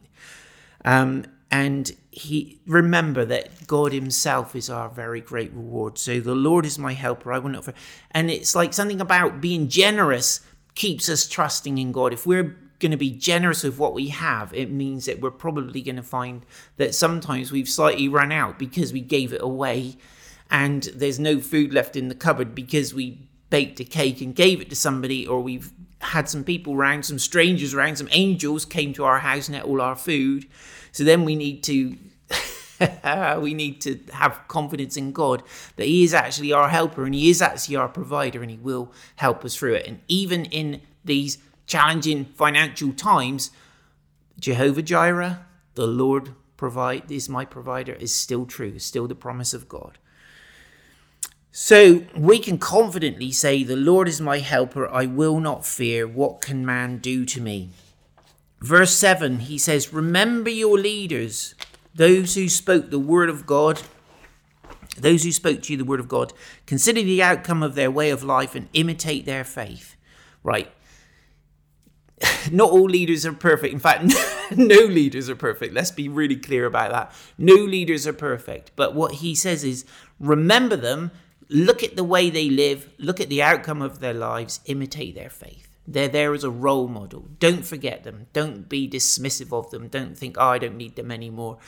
Um, 0.85 1.25
and 1.51 1.95
he 2.11 2.61
remember 2.67 3.25
that 3.27 3.67
God 3.67 3.93
Himself 3.93 4.57
is 4.57 4.71
our 4.71 4.89
very 4.89 5.21
great 5.21 5.53
reward. 5.53 5.99
So 5.99 6.21
the 6.21 6.35
Lord 6.35 6.65
is 6.65 6.79
my 6.79 6.93
helper. 6.93 7.33
I 7.33 7.39
will 7.39 7.51
not. 7.51 7.69
And 8.11 8.31
it's 8.31 8.55
like 8.55 8.73
something 8.73 9.01
about 9.01 9.41
being 9.41 9.69
generous 9.69 10.41
keeps 10.75 11.09
us 11.09 11.27
trusting 11.27 11.79
in 11.79 11.93
God. 11.93 12.13
If 12.13 12.27
we're 12.27 12.57
going 12.81 12.91
to 12.91 12.99
be 12.99 13.11
generous 13.11 13.63
with 13.63 13.79
what 13.79 13.95
we 13.95 14.09
have, 14.09 14.53
it 14.53 14.71
means 14.71 15.05
that 15.07 15.21
we're 15.21 15.31
probably 15.31 15.81
going 15.83 15.97
to 15.97 16.03
find 16.03 16.45
that 16.77 16.95
sometimes 16.95 17.53
we've 17.53 17.69
slightly 17.69 18.09
run 18.09 18.33
out 18.33 18.59
because 18.59 18.93
we 18.93 19.01
gave 19.01 19.33
it 19.33 19.41
away, 19.41 19.97
and 20.51 20.85
there's 20.95 21.19
no 21.19 21.39
food 21.39 21.73
left 21.73 21.97
in 21.97 22.09
the 22.09 22.15
cupboard 22.15 22.55
because 22.55 22.93
we 22.93 23.29
baked 23.53 23.81
a 23.81 23.85
cake 23.85 24.23
and 24.23 24.35
gave 24.35 24.63
it 24.63 24.71
to 24.71 24.75
somebody, 24.75 25.27
or 25.27 25.43
we've 25.43 25.73
had 26.01 26.27
some 26.27 26.43
people 26.43 26.73
around, 26.73 27.05
some 27.05 27.19
strangers 27.19 27.75
around, 27.75 27.97
some 27.97 28.09
angels 28.11 28.65
came 28.65 28.95
to 28.95 29.05
our 29.05 29.19
house 29.19 29.47
and 29.47 29.55
ate 29.55 29.63
all 29.63 29.83
our 29.83 29.95
food. 29.95 30.47
So 30.91 31.05
then 31.05 31.27
we 31.27 31.37
need 31.37 31.63
to 31.65 31.95
we 33.41 33.53
need 33.53 33.83
to 33.83 34.01
have 34.15 34.41
confidence 34.49 34.97
in 34.97 35.13
God 35.13 35.43
that 35.77 35.85
He 35.85 36.03
is 36.03 36.15
actually 36.15 36.51
our 36.55 36.71
helper 36.71 37.05
and 37.05 37.15
He 37.15 37.29
is 37.29 37.43
actually 37.43 37.77
our 37.77 37.91
provider 37.91 38.41
and 38.41 38.51
He 38.51 38.57
will 38.57 38.91
help 39.17 39.45
us 39.45 39.55
through 39.55 39.75
it. 39.75 39.87
And 39.87 40.01
even 40.09 40.47
in 40.47 40.81
these 41.05 41.37
challenging 41.67 42.25
financial 42.25 42.95
times, 42.95 43.51
Jehovah 44.41 44.83
Jireh, 44.83 45.45
the 45.75 45.87
Lord 45.87 46.31
provide 46.57 47.11
is 47.11 47.29
my 47.29 47.45
provider, 47.45 47.93
is 47.93 48.15
still 48.15 48.47
true, 48.47 48.79
still 48.79 49.07
the 49.07 49.15
promise 49.15 49.53
of 49.53 49.69
God. 49.69 49.99
So 51.55 52.05
we 52.17 52.39
can 52.39 52.57
confidently 52.57 53.31
say, 53.31 53.63
The 53.63 53.77
Lord 53.77 54.09
is 54.09 54.23
my 54.23 54.39
helper, 54.39 54.89
I 54.89 55.05
will 55.05 55.39
not 55.39 55.67
fear. 55.67 56.09
What 56.09 56.41
can 56.41 56.65
man 56.65 56.97
do 56.97 57.27
to 57.27 57.43
me? 57.43 57.69
Verse 58.61 58.95
7, 58.95 59.41
he 59.41 59.59
says, 59.59 59.93
Remember 59.93 60.49
your 60.49 60.79
leaders, 60.79 61.55
those 61.95 62.35
who 62.35 62.49
spoke 62.49 62.91
the 62.91 62.99
word 62.99 63.29
of 63.29 63.45
God, 63.45 63.83
those 64.97 65.25
who 65.25 65.33
spoke 65.33 65.63
to 65.63 65.73
you 65.75 65.77
the 65.77 65.85
word 65.85 66.01
of 66.01 66.09
God. 66.09 66.33
Consider 66.65 67.03
the 67.03 67.23
outcome 67.23 67.63
of 67.63 67.75
their 67.75 67.91
way 67.91 68.09
of 68.09 68.25
life 68.25 68.55
and 68.55 68.71
imitate 68.73 69.27
their 69.27 69.45
faith. 69.45 69.95
Right. 70.43 70.73
Not 72.51 72.71
all 72.71 72.85
leaders 72.85 73.27
are 73.27 73.33
perfect. 73.35 73.75
In 73.75 73.81
fact, 73.81 74.05
no 74.57 74.85
leaders 74.85 75.29
are 75.29 75.37
perfect. 75.37 75.75
Let's 75.75 75.91
be 75.91 76.09
really 76.09 76.37
clear 76.37 76.65
about 76.65 76.93
that. 76.93 77.13
No 77.37 77.57
leaders 77.57 78.07
are 78.07 78.13
perfect. 78.15 78.71
But 78.75 78.95
what 78.95 79.17
he 79.17 79.35
says 79.35 79.65
is 79.65 79.85
remember 80.19 80.77
them 80.77 81.11
look 81.53 81.83
at 81.83 81.97
the 81.97 82.05
way 82.05 82.31
they 82.31 82.49
live, 82.49 82.91
look 82.99 83.21
at 83.21 83.29
the 83.29 83.43
outcome 83.43 83.83
of 83.83 84.01
their 84.01 84.15
lives, 84.15 84.61
imitate 84.65 85.15
their 85.15 85.31
faith. 85.31 85.69
They're 85.87 86.09
there 86.09 86.33
as 86.33 86.45
a 86.45 86.51
role 86.51 86.89
model. 86.89 87.29
Don't 87.39 87.67
forget 87.67 88.05
them. 88.05 88.27
Don't 88.33 88.69
be 88.69 88.89
dismissive 88.89 89.53
of 89.53 89.71
them. 89.71 89.89
Don't 89.89 90.17
think, 90.17 90.37
oh, 90.39 90.49
I 90.49 90.59
don't 90.59 90.77
need 90.77 90.97
them 90.97 91.11
anymore. 91.11 91.59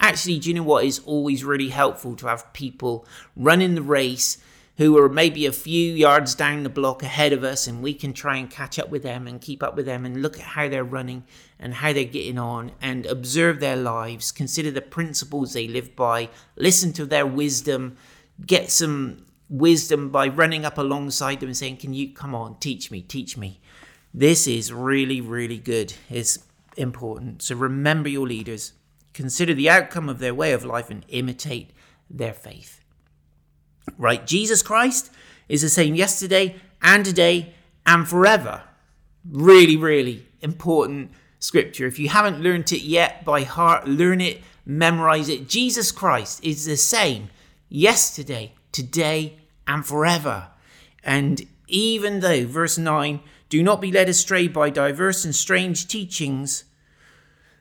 Actually, 0.00 0.38
do 0.38 0.48
you 0.48 0.54
know 0.54 0.62
what 0.62 0.84
is 0.84 1.00
always 1.00 1.44
really 1.44 1.68
helpful 1.68 2.16
to 2.16 2.26
have 2.26 2.52
people 2.52 3.06
running 3.36 3.74
the 3.74 3.82
race 3.82 4.38
who 4.76 4.96
are 4.98 5.08
maybe 5.08 5.46
a 5.46 5.52
few 5.52 5.92
yards 5.92 6.34
down 6.34 6.62
the 6.62 6.68
block 6.68 7.02
ahead 7.02 7.32
of 7.32 7.44
us 7.44 7.66
and 7.66 7.82
we 7.82 7.94
can 7.94 8.12
try 8.12 8.36
and 8.36 8.50
catch 8.50 8.78
up 8.78 8.90
with 8.90 9.04
them 9.04 9.26
and 9.26 9.40
keep 9.40 9.62
up 9.62 9.76
with 9.76 9.86
them 9.86 10.04
and 10.04 10.20
look 10.20 10.36
at 10.36 10.44
how 10.44 10.68
they're 10.68 10.82
running 10.82 11.22
and 11.60 11.74
how 11.74 11.92
they're 11.92 12.04
getting 12.04 12.38
on 12.38 12.72
and 12.80 13.06
observe 13.06 13.60
their 13.60 13.76
lives, 13.76 14.32
consider 14.32 14.72
the 14.72 14.80
principles 14.80 15.52
they 15.52 15.68
live 15.68 15.94
by, 15.94 16.28
listen 16.56 16.92
to 16.92 17.06
their 17.06 17.26
wisdom, 17.26 17.96
get 18.44 18.68
some 18.70 19.24
wisdom 19.58 20.10
by 20.10 20.26
running 20.26 20.64
up 20.64 20.78
alongside 20.78 21.40
them 21.40 21.48
and 21.48 21.56
saying, 21.56 21.76
Can 21.76 21.94
you 21.94 22.12
come 22.12 22.34
on, 22.34 22.58
teach 22.58 22.90
me, 22.90 23.00
teach 23.00 23.36
me? 23.36 23.60
This 24.12 24.46
is 24.46 24.72
really, 24.72 25.20
really 25.20 25.58
good. 25.58 25.94
It's 26.10 26.38
important. 26.76 27.42
So 27.42 27.54
remember 27.54 28.08
your 28.08 28.26
leaders, 28.26 28.72
consider 29.12 29.54
the 29.54 29.70
outcome 29.70 30.08
of 30.08 30.18
their 30.18 30.34
way 30.34 30.52
of 30.52 30.64
life, 30.64 30.90
and 30.90 31.04
imitate 31.08 31.70
their 32.10 32.32
faith. 32.32 32.80
Right? 33.98 34.26
Jesus 34.26 34.62
Christ 34.62 35.10
is 35.48 35.62
the 35.62 35.68
same 35.68 35.94
yesterday 35.94 36.56
and 36.82 37.04
today 37.04 37.54
and 37.86 38.08
forever. 38.08 38.62
Really, 39.28 39.76
really 39.76 40.26
important 40.40 41.10
scripture. 41.38 41.86
If 41.86 41.98
you 41.98 42.08
haven't 42.08 42.42
learned 42.42 42.72
it 42.72 42.82
yet 42.82 43.24
by 43.24 43.42
heart, 43.42 43.86
learn 43.86 44.20
it, 44.20 44.42
memorize 44.66 45.28
it. 45.28 45.48
Jesus 45.48 45.92
Christ 45.92 46.42
is 46.44 46.64
the 46.64 46.76
same 46.76 47.30
yesterday, 47.68 48.52
today, 48.72 49.38
and 49.66 49.84
forever. 49.84 50.48
And 51.02 51.46
even 51.68 52.20
though, 52.20 52.46
verse 52.46 52.78
9, 52.78 53.20
do 53.48 53.62
not 53.62 53.80
be 53.80 53.92
led 53.92 54.08
astray 54.08 54.48
by 54.48 54.70
diverse 54.70 55.24
and 55.24 55.34
strange 55.34 55.86
teachings, 55.86 56.64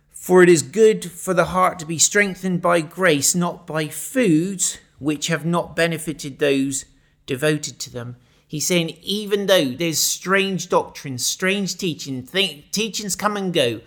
for 0.10 0.42
it 0.42 0.50
is 0.50 0.62
good 0.62 1.10
for 1.12 1.34
the 1.34 1.46
heart 1.46 1.80
to 1.80 1.86
be 1.86 1.98
strengthened 1.98 2.62
by 2.62 2.82
grace, 2.82 3.36
not 3.36 3.68
by 3.68 3.88
foods 3.88 4.80
which 5.00 5.28
have 5.28 5.46
not 5.46 5.76
benefited 5.76 6.40
those 6.40 6.86
devoted 7.26 7.80
to 7.80 7.90
them. 7.92 8.16
He's 8.48 8.68
saying, 8.68 8.98
even 9.02 9.48
though 9.48 9.72
there's 9.72 10.00
strange 10.00 10.70
doctrines, 10.70 11.26
strange 11.26 11.78
teaching, 11.78 12.24
th- 12.26 12.72
teachings 12.72 13.16
come 13.16 13.36
and 13.36 13.54
go, 13.54 13.82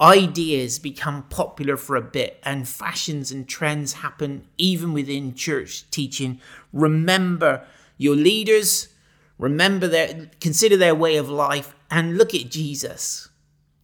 ideas 0.00 0.78
become 0.78 1.24
popular 1.24 1.76
for 1.76 1.96
a 1.96 2.02
bit, 2.02 2.40
and 2.44 2.68
fashions 2.68 3.32
and 3.32 3.48
trends 3.48 3.94
happen 3.94 4.46
even 4.56 4.92
within 4.92 5.34
church 5.34 5.90
teaching. 5.90 6.40
Remember 6.72 7.66
your 7.96 8.14
leaders, 8.14 8.88
remember 9.38 9.88
their, 9.88 10.30
consider 10.40 10.76
their 10.76 10.94
way 10.94 11.16
of 11.16 11.28
life, 11.28 11.74
and 11.90 12.16
look 12.16 12.34
at 12.34 12.50
Jesus. 12.50 13.28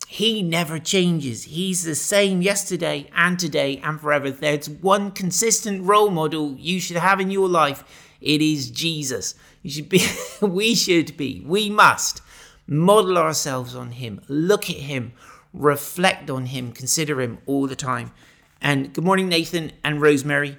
He 0.07 0.43
never 0.43 0.79
changes. 0.79 1.45
He's 1.45 1.83
the 1.83 1.97
same 1.97 2.41
yesterday 2.41 3.11
and 3.17 3.37
today 3.37 3.81
and 3.83 4.01
forever. 4.01 4.31
There's 4.31 4.71
one 4.71 5.11
consistent 5.11 5.83
role 5.85 6.11
model 6.11 6.55
you 6.57 6.79
should 6.79 6.99
have 6.99 7.21
in 7.21 7.33
your 7.33 7.49
life. 7.49 7.83
It 8.21 8.41
is 8.41 8.71
Jesus. 8.71 9.35
You 9.63 9.71
should 9.71 9.89
be 9.89 10.07
we 10.41 10.77
should 10.77 11.17
be. 11.17 11.43
We 11.45 11.69
must 11.69 12.23
model 12.67 13.19
ourselves 13.19 13.75
on 13.75 13.93
him. 13.93 14.21
Look 14.29 14.71
at 14.71 14.77
him. 14.77 15.15
Reflect 15.55 16.29
on 16.29 16.47
him. 16.47 16.73
Consider 16.73 17.21
him 17.23 17.39
all 17.47 17.67
the 17.67 17.77
time. 17.77 18.13
And 18.61 18.93
good 18.93 19.05
morning 19.05 19.29
Nathan 19.29 19.73
and 19.83 20.03
Rosemary. 20.03 20.59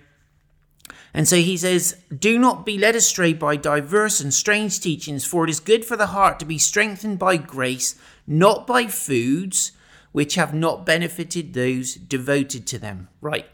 And 1.14 1.28
so 1.28 1.36
he 1.36 1.58
says, 1.58 1.98
Do 2.18 2.40
not 2.40 2.66
be 2.66 2.78
led 2.78 2.96
astray 2.96 3.34
by 3.34 3.56
diverse 3.58 4.20
and 4.20 4.34
strange 4.34 4.80
teachings, 4.80 5.26
for 5.26 5.44
it 5.44 5.50
is 5.50 5.60
good 5.60 5.86
for 5.86 5.96
the 5.96 6.08
heart 6.08 6.40
to 6.40 6.46
be 6.46 6.58
strengthened 6.58 7.20
by 7.20 7.38
grace, 7.38 7.96
not 8.26 8.66
by 8.66 8.88
foods 8.88 9.74
which 10.12 10.36
have 10.36 10.54
not 10.54 10.86
benefited 10.86 11.54
those 11.54 11.96
devoted 11.96 12.66
to 12.68 12.80
them. 12.80 13.10
Right. 13.20 13.48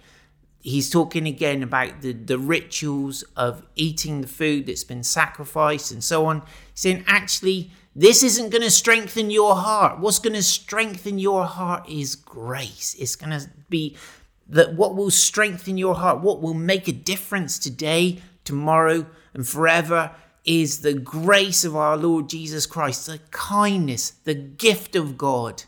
He's 0.59 0.91
talking 0.91 1.25
again 1.25 1.63
about 1.63 2.01
the, 2.01 2.13
the 2.13 2.37
rituals 2.37 3.23
of 3.35 3.63
eating 3.75 4.21
the 4.21 4.27
food 4.27 4.67
that's 4.67 4.83
been 4.83 5.03
sacrificed 5.03 5.91
and 5.91 6.03
so 6.03 6.27
on. 6.27 6.41
He's 6.41 6.81
saying, 6.81 7.03
actually, 7.07 7.71
this 7.95 8.23
isn't 8.23 8.49
going 8.49 8.61
to 8.61 8.71
strengthen 8.71 9.29
your 9.29 9.55
heart. 9.55 9.99
What's 9.99 10.19
going 10.19 10.35
to 10.35 10.43
strengthen 10.43 11.19
your 11.19 11.45
heart 11.45 11.89
is 11.89 12.15
grace. 12.15 12.95
It's 12.97 13.15
going 13.15 13.37
to 13.37 13.49
be 13.69 13.97
that 14.47 14.75
what 14.75 14.95
will 14.95 15.11
strengthen 15.11 15.77
your 15.77 15.95
heart, 15.95 16.21
what 16.21 16.41
will 16.41 16.53
make 16.53 16.87
a 16.87 16.93
difference 16.93 17.59
today, 17.59 18.19
tomorrow, 18.43 19.05
and 19.33 19.47
forever 19.47 20.11
is 20.43 20.81
the 20.81 20.93
grace 20.93 21.63
of 21.63 21.75
our 21.75 21.95
Lord 21.97 22.29
Jesus 22.29 22.65
Christ, 22.65 23.05
the 23.05 23.19
kindness, 23.31 24.11
the 24.23 24.33
gift 24.33 24.95
of 24.95 25.17
God, 25.17 25.63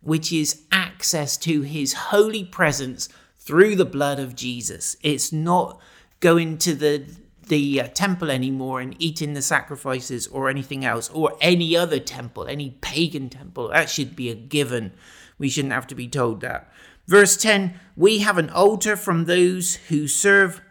which 0.00 0.32
is 0.32 0.62
access 0.70 1.36
to 1.38 1.62
his 1.62 1.94
holy 1.94 2.44
presence 2.44 3.08
through 3.38 3.76
the 3.76 3.84
blood 3.84 4.20
of 4.20 4.36
Jesus. 4.36 4.96
It's 5.02 5.32
not 5.32 5.80
going 6.20 6.58
to 6.58 6.74
the 6.74 7.04
the 7.50 7.80
uh, 7.80 7.88
temple 7.88 8.30
anymore 8.30 8.80
and 8.80 8.94
eating 8.98 9.34
the 9.34 9.42
sacrifices 9.42 10.26
or 10.28 10.48
anything 10.48 10.84
else 10.84 11.10
or 11.10 11.36
any 11.40 11.76
other 11.76 11.98
temple, 11.98 12.46
any 12.46 12.70
pagan 12.80 13.28
temple. 13.28 13.68
That 13.68 13.90
should 13.90 14.16
be 14.16 14.30
a 14.30 14.34
given. 14.34 14.92
We 15.36 15.50
shouldn't 15.50 15.74
have 15.74 15.88
to 15.88 15.94
be 15.94 16.08
told 16.08 16.40
that. 16.40 16.72
Verse 17.06 17.36
10 17.36 17.78
We 17.96 18.20
have 18.20 18.38
an 18.38 18.48
altar 18.50 18.96
from 18.96 19.24
those 19.24 19.74
who 19.88 20.08
serve 20.08 20.62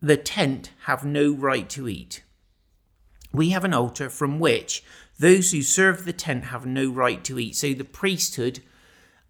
the 0.00 0.18
tent 0.18 0.70
have 0.84 1.04
no 1.04 1.32
right 1.32 1.68
to 1.70 1.88
eat. 1.88 2.22
We 3.32 3.50
have 3.50 3.64
an 3.64 3.74
altar 3.74 4.10
from 4.10 4.38
which 4.38 4.84
those 5.18 5.50
who 5.50 5.62
serve 5.62 6.04
the 6.04 6.12
tent 6.12 6.44
have 6.44 6.66
no 6.66 6.90
right 6.90 7.24
to 7.24 7.38
eat. 7.38 7.56
So 7.56 7.72
the 7.72 7.84
priesthood 7.84 8.60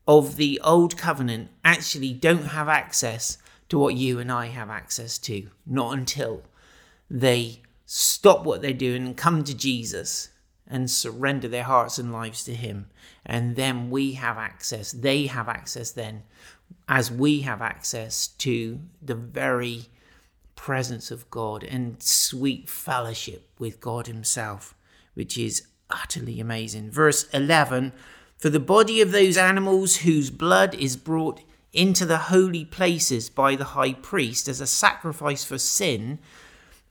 of 0.09 0.37
the 0.37 0.61
old 0.65 0.97
covenant 0.97 1.51
actually 1.65 2.13
don't 2.13 2.47
have 2.49 2.69
access 2.69 3.39
to 3.69 3.79
what 3.79 3.95
you 3.95 4.19
and 4.19 4.31
I 4.31 4.47
have 4.47 4.71
access 4.71 5.19
to, 5.19 5.49
not 5.65 5.97
until 5.97 6.43
they 7.11 7.63
stop 7.85 8.45
what 8.45 8.63
they're 8.63 8.73
doing 8.73 9.07
and 9.07 9.17
come 9.17 9.45
to 9.45 9.57
Jesus 9.57 10.31
and 10.67 10.91
surrender 10.91 11.49
their 11.49 11.63
hearts 11.63 11.99
and 11.99 12.13
lives 12.13 12.45
to 12.45 12.55
Him. 12.55 12.87
And 13.25 13.57
then 13.57 13.91
we 13.91 14.13
have 14.13 14.37
access, 14.37 14.93
they 14.93 15.27
have 15.27 15.49
access 15.49 15.93
then, 15.93 16.25
as 16.89 17.11
we 17.11 17.43
have 17.43 17.63
access 17.63 18.27
to 18.27 18.81
the 19.01 19.15
very 19.15 19.87
presence 20.57 21.11
of 21.11 21.31
God 21.31 21.63
and 21.63 22.03
sweet 22.03 22.69
fellowship 22.69 23.49
with 23.59 23.81
God 23.81 24.07
Himself, 24.07 24.75
which 25.15 25.39
is 25.39 25.67
utterly 25.91 26.41
amazing. 26.41 26.91
Verse 26.91 27.29
11 27.33 27.93
For 28.37 28.51
the 28.51 28.61
body 28.61 29.01
of 29.01 29.13
those 29.13 29.37
animals 29.37 29.99
whose 29.99 30.31
blood 30.31 30.75
is 30.75 30.97
brought 30.97 31.41
into 31.73 32.07
the 32.07 32.19
holy 32.19 32.65
places 32.65 33.29
by 33.29 33.55
the 33.55 33.65
high 33.65 33.93
priest 33.93 34.49
as 34.49 34.61
a 34.61 34.67
sacrifice 34.67 35.45
for 35.45 35.59
sin 35.59 36.19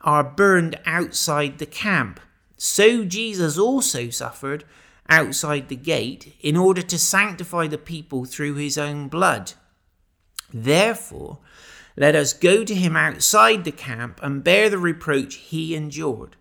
are 0.06 0.24
burned 0.24 0.80
outside 0.86 1.58
the 1.58 1.66
camp 1.66 2.22
so 2.58 3.04
Jesus 3.04 3.58
also 3.58 4.10
suffered 4.10 4.64
outside 5.10 5.68
the 5.68 5.76
gate 5.76 6.36
in 6.42 6.58
order 6.58 6.82
to 6.82 6.98
sanctify 6.98 7.68
the 7.68 7.78
people 7.78 8.26
through 8.26 8.56
his 8.56 8.78
own 8.78 9.08
blood. 9.08 9.54
Therefore, 10.54 11.40
let 11.98 12.16
us 12.16 12.34
go 12.34 12.64
to 12.64 12.76
him 12.76 12.96
outside 12.96 13.64
the 13.64 13.72
camp 13.72 14.20
and 14.24 14.44
bear 14.44 14.70
the 14.70 14.78
reproach 14.78 15.36
he 15.36 15.76
endured. 15.76 16.36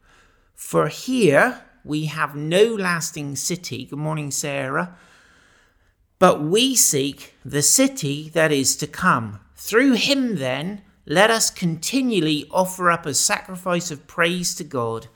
For 0.54 0.88
here 0.88 1.64
we 1.84 2.06
have 2.06 2.34
no 2.34 2.64
lasting 2.74 3.36
city. 3.36 3.84
Good 3.84 3.98
morning, 3.98 4.30
Sarah. 4.30 4.96
But 6.18 6.42
we 6.42 6.74
seek 6.74 7.34
the 7.44 7.62
city 7.62 8.30
that 8.30 8.52
is 8.52 8.76
to 8.76 8.86
come. 8.86 9.40
Through 9.56 9.94
him, 9.94 10.36
then, 10.36 10.82
let 11.06 11.30
us 11.30 11.50
continually 11.50 12.46
offer 12.50 12.90
up 12.90 13.06
a 13.06 13.14
sacrifice 13.14 13.90
of 13.90 14.06
praise 14.06 14.54
to 14.54 14.64
God 14.64 15.08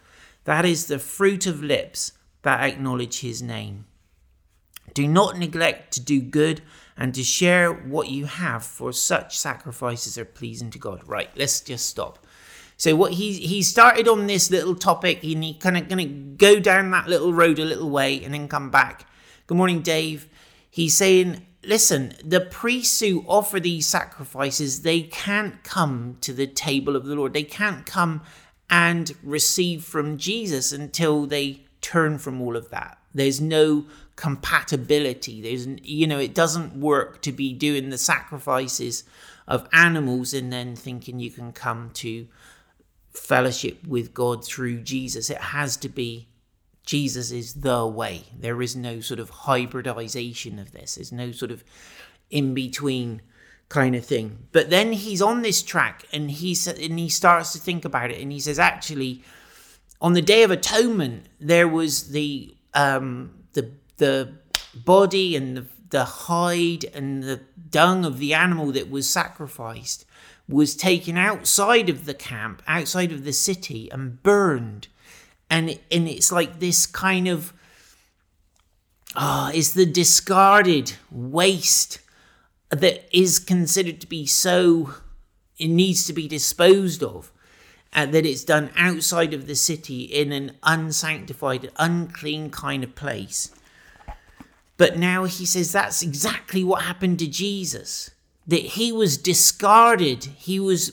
that 0.44 0.64
is 0.64 0.86
the 0.86 0.98
fruit 0.98 1.46
of 1.46 1.62
lips 1.62 2.12
that 2.42 2.60
acknowledge 2.60 3.20
his 3.20 3.42
name. 3.42 3.86
Do 4.94 5.06
not 5.06 5.38
neglect 5.38 5.92
to 5.94 6.00
do 6.00 6.20
good 6.20 6.62
and 6.96 7.14
to 7.14 7.22
share 7.22 7.72
what 7.72 8.08
you 8.08 8.26
have, 8.26 8.64
for 8.64 8.92
such 8.92 9.38
sacrifices 9.38 10.18
are 10.18 10.24
pleasing 10.24 10.70
to 10.70 10.78
God. 10.78 11.06
Right, 11.06 11.30
let's 11.36 11.60
just 11.60 11.86
stop. 11.86 12.26
So 12.76 12.96
what 12.96 13.12
he 13.12 13.32
he 13.32 13.62
started 13.62 14.08
on 14.08 14.26
this 14.26 14.50
little 14.50 14.74
topic, 14.74 15.22
and 15.22 15.44
he 15.44 15.54
kind 15.54 15.76
of 15.76 15.88
going 15.88 16.08
to 16.08 16.14
go 16.36 16.60
down 16.60 16.90
that 16.92 17.08
little 17.08 17.32
road 17.32 17.58
a 17.58 17.64
little 17.64 17.90
way 17.90 18.22
and 18.24 18.32
then 18.32 18.48
come 18.48 18.70
back. 18.70 19.06
Good 19.46 19.56
morning, 19.56 19.82
Dave. 19.82 20.28
He's 20.70 20.96
saying, 20.96 21.46
listen, 21.64 22.14
the 22.24 22.40
priests 22.40 23.00
who 23.00 23.24
offer 23.26 23.60
these 23.60 23.86
sacrifices, 23.86 24.82
they 24.82 25.02
can't 25.02 25.62
come 25.64 26.16
to 26.20 26.32
the 26.32 26.46
table 26.46 26.96
of 26.96 27.04
the 27.04 27.14
Lord. 27.14 27.32
They 27.32 27.42
can't 27.42 27.86
come 27.86 28.22
and 28.70 29.12
receive 29.22 29.84
from 29.84 30.18
Jesus 30.18 30.72
until 30.72 31.26
they 31.26 31.62
turn 31.80 32.18
from 32.18 32.40
all 32.40 32.56
of 32.56 32.70
that. 32.70 32.98
There's 33.14 33.40
no 33.40 33.86
compatibility. 34.16 35.40
There's, 35.40 35.66
you 35.82 36.06
know, 36.06 36.18
it 36.18 36.34
doesn't 36.34 36.78
work 36.78 37.22
to 37.22 37.32
be 37.32 37.52
doing 37.52 37.90
the 37.90 37.98
sacrifices 37.98 39.04
of 39.46 39.68
animals 39.72 40.34
and 40.34 40.52
then 40.52 40.76
thinking 40.76 41.18
you 41.18 41.30
can 41.30 41.52
come 41.52 41.90
to 41.94 42.28
fellowship 43.12 43.86
with 43.86 44.12
God 44.12 44.44
through 44.44 44.82
Jesus. 44.82 45.30
It 45.30 45.38
has 45.38 45.76
to 45.78 45.88
be 45.88 46.27
Jesus 46.88 47.30
is 47.30 47.52
the 47.52 47.86
way. 47.86 48.22
There 48.34 48.62
is 48.62 48.74
no 48.74 49.00
sort 49.00 49.20
of 49.20 49.28
hybridization 49.28 50.58
of 50.58 50.72
this. 50.72 50.94
There's 50.94 51.12
no 51.12 51.32
sort 51.32 51.50
of 51.50 51.62
in 52.30 52.54
between 52.54 53.20
kind 53.68 53.94
of 53.94 54.06
thing. 54.06 54.46
But 54.52 54.70
then 54.70 54.92
he's 54.94 55.20
on 55.20 55.42
this 55.42 55.62
track 55.62 56.06
and 56.14 56.30
he's 56.30 56.66
and 56.66 56.98
he 56.98 57.10
starts 57.10 57.52
to 57.52 57.58
think 57.58 57.84
about 57.84 58.10
it 58.10 58.22
and 58.22 58.32
he 58.32 58.40
says 58.40 58.58
actually 58.58 59.22
on 60.00 60.14
the 60.14 60.22
day 60.22 60.42
of 60.42 60.50
atonement 60.50 61.26
there 61.38 61.68
was 61.68 62.08
the 62.12 62.56
um 62.72 63.34
the 63.52 63.70
the 63.98 64.32
body 64.74 65.36
and 65.36 65.58
the, 65.58 65.66
the 65.90 66.04
hide 66.06 66.86
and 66.94 67.22
the 67.22 67.42
dung 67.68 68.06
of 68.06 68.16
the 68.16 68.32
animal 68.32 68.72
that 68.72 68.88
was 68.88 69.06
sacrificed 69.06 70.06
was 70.48 70.74
taken 70.74 71.18
outside 71.18 71.90
of 71.90 72.06
the 72.06 72.14
camp, 72.14 72.62
outside 72.66 73.12
of 73.12 73.24
the 73.24 73.34
city 73.34 73.90
and 73.92 74.22
burned. 74.22 74.88
And 75.50 75.78
and 75.90 76.08
it's 76.08 76.30
like 76.30 76.60
this 76.60 76.86
kind 76.86 77.28
of 77.28 77.52
ah, 79.14 79.50
is 79.52 79.74
the 79.74 79.86
discarded 79.86 80.94
waste 81.10 82.00
that 82.70 83.08
is 83.16 83.38
considered 83.38 84.00
to 84.00 84.06
be 84.06 84.26
so 84.26 84.94
it 85.58 85.68
needs 85.68 86.06
to 86.06 86.12
be 86.12 86.28
disposed 86.28 87.02
of 87.02 87.32
uh, 87.92 88.06
that 88.06 88.26
it's 88.26 88.44
done 88.44 88.70
outside 88.76 89.32
of 89.34 89.46
the 89.46 89.54
city 89.54 90.02
in 90.02 90.32
an 90.32 90.52
unsanctified, 90.62 91.70
unclean 91.76 92.50
kind 92.50 92.84
of 92.84 92.94
place. 92.94 93.50
But 94.76 94.96
now 94.96 95.24
he 95.24 95.44
says 95.44 95.72
that's 95.72 96.02
exactly 96.02 96.62
what 96.62 96.82
happened 96.82 97.18
to 97.20 97.26
Jesus. 97.26 98.10
That 98.46 98.60
he 98.60 98.92
was 98.92 99.18
discarded, 99.18 100.24
he 100.24 100.60
was 100.60 100.92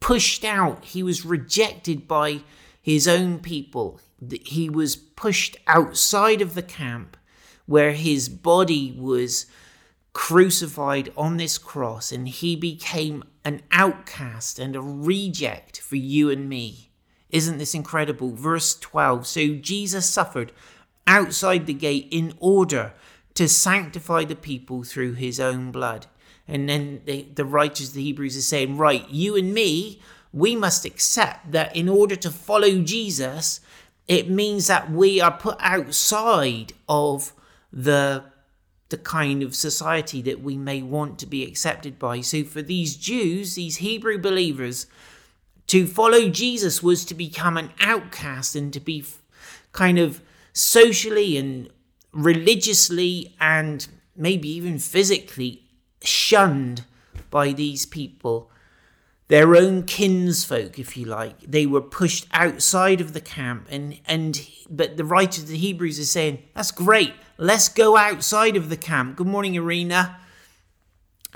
pushed 0.00 0.44
out, 0.44 0.84
he 0.84 1.02
was 1.02 1.26
rejected 1.26 2.08
by 2.08 2.40
his 2.80 3.06
own 3.06 3.38
people. 3.38 4.00
He 4.42 4.68
was 4.68 4.96
pushed 4.96 5.56
outside 5.66 6.40
of 6.40 6.54
the 6.54 6.62
camp 6.62 7.16
where 7.66 7.92
his 7.92 8.28
body 8.28 8.94
was 8.98 9.46
crucified 10.12 11.12
on 11.16 11.36
this 11.36 11.56
cross 11.56 12.10
and 12.10 12.28
he 12.28 12.56
became 12.56 13.22
an 13.44 13.62
outcast 13.70 14.58
and 14.58 14.74
a 14.74 14.80
reject 14.80 15.80
for 15.80 15.96
you 15.96 16.30
and 16.30 16.48
me. 16.48 16.90
Isn't 17.30 17.58
this 17.58 17.74
incredible? 17.74 18.34
Verse 18.34 18.78
12 18.78 19.26
So 19.26 19.54
Jesus 19.54 20.06
suffered 20.06 20.52
outside 21.06 21.66
the 21.66 21.74
gate 21.74 22.08
in 22.10 22.34
order 22.40 22.92
to 23.34 23.48
sanctify 23.48 24.24
the 24.24 24.36
people 24.36 24.82
through 24.82 25.14
his 25.14 25.38
own 25.38 25.70
blood. 25.70 26.06
And 26.48 26.68
then 26.68 27.02
they, 27.04 27.22
the 27.22 27.44
righteous, 27.44 27.90
the 27.90 28.02
Hebrews, 28.02 28.36
are 28.36 28.42
saying, 28.42 28.76
Right, 28.76 29.08
you 29.08 29.36
and 29.36 29.54
me, 29.54 30.00
we 30.32 30.54
must 30.54 30.84
accept 30.84 31.52
that 31.52 31.74
in 31.74 31.88
order 31.88 32.16
to 32.16 32.30
follow 32.30 32.80
Jesus, 32.82 33.60
it 34.06 34.28
means 34.28 34.66
that 34.66 34.90
we 34.90 35.20
are 35.20 35.36
put 35.36 35.56
outside 35.60 36.72
of 36.88 37.32
the 37.72 38.24
the 38.90 38.98
kind 38.98 39.44
of 39.44 39.54
society 39.54 40.20
that 40.20 40.42
we 40.42 40.56
may 40.56 40.82
want 40.82 41.16
to 41.16 41.26
be 41.26 41.44
accepted 41.44 41.96
by. 41.96 42.20
So 42.20 42.42
for 42.42 42.60
these 42.60 42.96
Jews, 42.96 43.54
these 43.54 43.76
Hebrew 43.76 44.18
believers, 44.18 44.88
to 45.68 45.86
follow 45.86 46.28
Jesus 46.28 46.82
was 46.82 47.04
to 47.04 47.14
become 47.14 47.56
an 47.56 47.70
outcast 47.78 48.56
and 48.56 48.72
to 48.72 48.80
be 48.80 49.04
kind 49.70 50.00
of 50.00 50.20
socially 50.52 51.36
and 51.36 51.70
religiously 52.12 53.36
and 53.38 53.86
maybe 54.16 54.48
even 54.48 54.80
physically 54.80 55.62
shunned 56.02 56.84
by 57.30 57.52
these 57.52 57.86
people 57.86 58.50
their 59.30 59.54
own 59.54 59.84
kinsfolk, 59.84 60.76
if 60.76 60.96
you 60.96 61.06
like. 61.06 61.40
They 61.40 61.64
were 61.64 61.80
pushed 61.80 62.26
outside 62.32 63.00
of 63.00 63.12
the 63.12 63.20
camp, 63.20 63.68
and 63.70 63.98
and 64.04 64.44
but 64.68 64.96
the 64.96 65.04
writer 65.04 65.40
of 65.40 65.46
the 65.46 65.56
Hebrews 65.56 66.00
is 66.00 66.10
saying 66.10 66.42
that's 66.52 66.72
great. 66.72 67.14
Let's 67.38 67.68
go 67.68 67.96
outside 67.96 68.56
of 68.56 68.68
the 68.68 68.76
camp. 68.76 69.16
Good 69.16 69.28
morning, 69.28 69.56
Arena. 69.56 70.18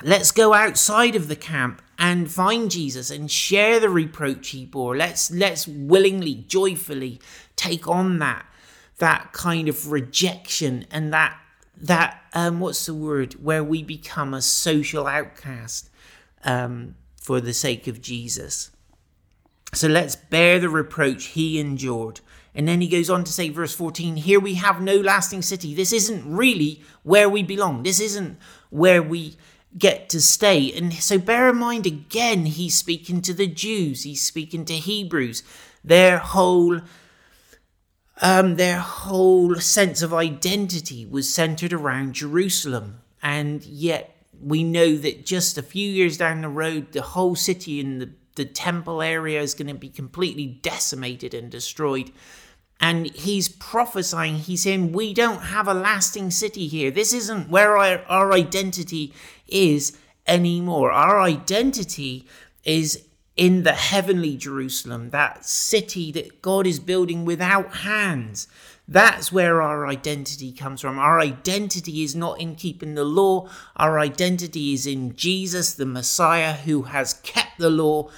Let's 0.02 0.32
go 0.32 0.54
outside 0.54 1.14
of 1.14 1.28
the 1.28 1.36
camp 1.36 1.80
and 1.96 2.28
find 2.28 2.68
Jesus 2.68 3.12
and 3.12 3.30
share 3.30 3.78
the 3.78 3.88
reproach 3.88 4.48
he 4.48 4.66
bore. 4.66 4.96
Let's 4.96 5.30
let's 5.30 5.68
willingly, 5.68 6.34
joyfully 6.34 7.20
take 7.54 7.86
on 7.86 8.18
that 8.18 8.44
that 8.98 9.32
kind 9.32 9.68
of 9.68 9.92
rejection 9.92 10.84
and 10.90 11.12
that 11.12 11.38
that 11.76 12.24
um 12.32 12.58
what's 12.58 12.86
the 12.86 12.94
word 12.94 13.34
where 13.34 13.62
we 13.62 13.84
become 13.84 14.34
a 14.34 14.42
social 14.42 15.06
outcast. 15.06 15.90
Um, 16.42 16.96
for 17.24 17.40
the 17.40 17.54
sake 17.54 17.86
of 17.86 18.02
Jesus. 18.02 18.70
So 19.72 19.88
let's 19.88 20.14
bear 20.14 20.58
the 20.58 20.68
reproach 20.68 21.24
he 21.28 21.58
endured. 21.58 22.20
And 22.54 22.68
then 22.68 22.82
he 22.82 22.86
goes 22.86 23.08
on 23.08 23.24
to 23.24 23.32
say, 23.32 23.48
verse 23.48 23.74
14, 23.74 24.16
here 24.16 24.38
we 24.38 24.54
have 24.54 24.82
no 24.82 24.96
lasting 24.96 25.40
city. 25.40 25.74
This 25.74 25.90
isn't 25.90 26.22
really 26.30 26.82
where 27.02 27.28
we 27.30 27.42
belong. 27.42 27.82
This 27.82 27.98
isn't 27.98 28.38
where 28.68 29.02
we 29.02 29.36
get 29.78 30.10
to 30.10 30.20
stay. 30.20 30.70
And 30.70 30.92
so 30.92 31.18
bear 31.18 31.48
in 31.48 31.56
mind 31.56 31.86
again, 31.86 32.44
he's 32.44 32.74
speaking 32.74 33.22
to 33.22 33.32
the 33.32 33.46
Jews, 33.46 34.02
he's 34.02 34.20
speaking 34.20 34.66
to 34.66 34.74
Hebrews. 34.74 35.42
Their 35.82 36.18
whole 36.18 36.82
um, 38.20 38.56
their 38.56 38.78
whole 38.80 39.56
sense 39.56 40.02
of 40.02 40.12
identity 40.12 41.06
was 41.06 41.32
centered 41.32 41.72
around 41.72 42.12
Jerusalem. 42.14 43.00
And 43.22 43.64
yet 43.64 44.13
we 44.44 44.62
know 44.62 44.96
that 44.96 45.24
just 45.24 45.56
a 45.56 45.62
few 45.62 45.90
years 45.90 46.18
down 46.18 46.42
the 46.42 46.48
road, 46.48 46.92
the 46.92 47.02
whole 47.02 47.34
city 47.34 47.80
and 47.80 48.00
the, 48.00 48.10
the 48.36 48.44
temple 48.44 49.00
area 49.00 49.40
is 49.40 49.54
going 49.54 49.68
to 49.68 49.74
be 49.74 49.88
completely 49.88 50.46
decimated 50.46 51.32
and 51.32 51.50
destroyed. 51.50 52.12
And 52.78 53.06
he's 53.14 53.48
prophesying, 53.48 54.36
he's 54.36 54.62
saying, 54.62 54.92
We 54.92 55.14
don't 55.14 55.42
have 55.44 55.66
a 55.66 55.74
lasting 55.74 56.30
city 56.30 56.66
here. 56.66 56.90
This 56.90 57.14
isn't 57.14 57.48
where 57.48 57.76
our, 57.76 58.02
our 58.08 58.32
identity 58.32 59.14
is 59.48 59.96
anymore. 60.26 60.92
Our 60.92 61.20
identity 61.20 62.26
is 62.64 63.06
in 63.36 63.62
the 63.62 63.72
heavenly 63.72 64.36
Jerusalem, 64.36 65.10
that 65.10 65.44
city 65.44 66.12
that 66.12 66.42
God 66.42 66.66
is 66.66 66.78
building 66.78 67.24
without 67.24 67.76
hands. 67.76 68.46
That's 68.86 69.32
where 69.32 69.62
our 69.62 69.86
identity 69.86 70.52
comes 70.52 70.82
from. 70.82 70.98
Our 70.98 71.18
identity 71.18 72.02
is 72.02 72.14
not 72.14 72.40
in 72.40 72.54
keeping 72.54 72.94
the 72.94 73.04
law, 73.04 73.48
our 73.76 73.98
identity 73.98 74.74
is 74.74 74.86
in 74.86 75.16
Jesus, 75.16 75.72
the 75.72 75.86
Messiah, 75.86 76.52
who 76.52 76.82
has 76.82 77.14
kept 77.14 77.58
the 77.58 77.70
law 77.70 78.10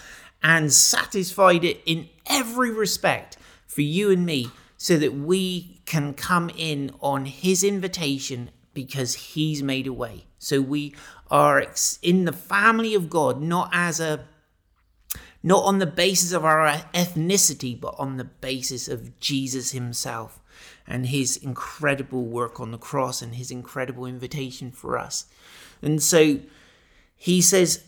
and 0.42 0.72
satisfied 0.72 1.64
it 1.64 1.80
in 1.86 2.08
every 2.26 2.70
respect 2.70 3.36
for 3.66 3.82
you 3.82 4.10
and 4.10 4.26
me, 4.26 4.50
so 4.76 4.96
that 4.98 5.14
we 5.14 5.80
can 5.86 6.14
come 6.14 6.50
in 6.56 6.90
on 7.00 7.26
his 7.26 7.62
invitation 7.62 8.50
because 8.74 9.14
he's 9.14 9.62
made 9.62 9.86
a 9.86 9.92
way. 9.92 10.26
So 10.38 10.60
we 10.60 10.94
are 11.30 11.64
in 12.02 12.24
the 12.24 12.32
family 12.32 12.94
of 12.94 13.08
God, 13.08 13.40
not 13.40 13.70
as 13.72 14.00
a 14.00 14.24
not 15.42 15.64
on 15.64 15.78
the 15.78 15.86
basis 15.86 16.32
of 16.32 16.44
our 16.44 16.68
ethnicity, 16.92 17.80
but 17.80 17.94
on 17.98 18.16
the 18.16 18.24
basis 18.24 18.88
of 18.88 19.18
Jesus 19.20 19.70
himself 19.70 20.40
and 20.86 21.06
his 21.06 21.36
incredible 21.36 22.24
work 22.24 22.60
on 22.60 22.70
the 22.70 22.78
cross 22.78 23.22
and 23.22 23.34
his 23.34 23.50
incredible 23.50 24.06
invitation 24.06 24.70
for 24.70 24.98
us. 24.98 25.26
And 25.82 26.02
so 26.02 26.40
he 27.16 27.40
says, 27.40 27.84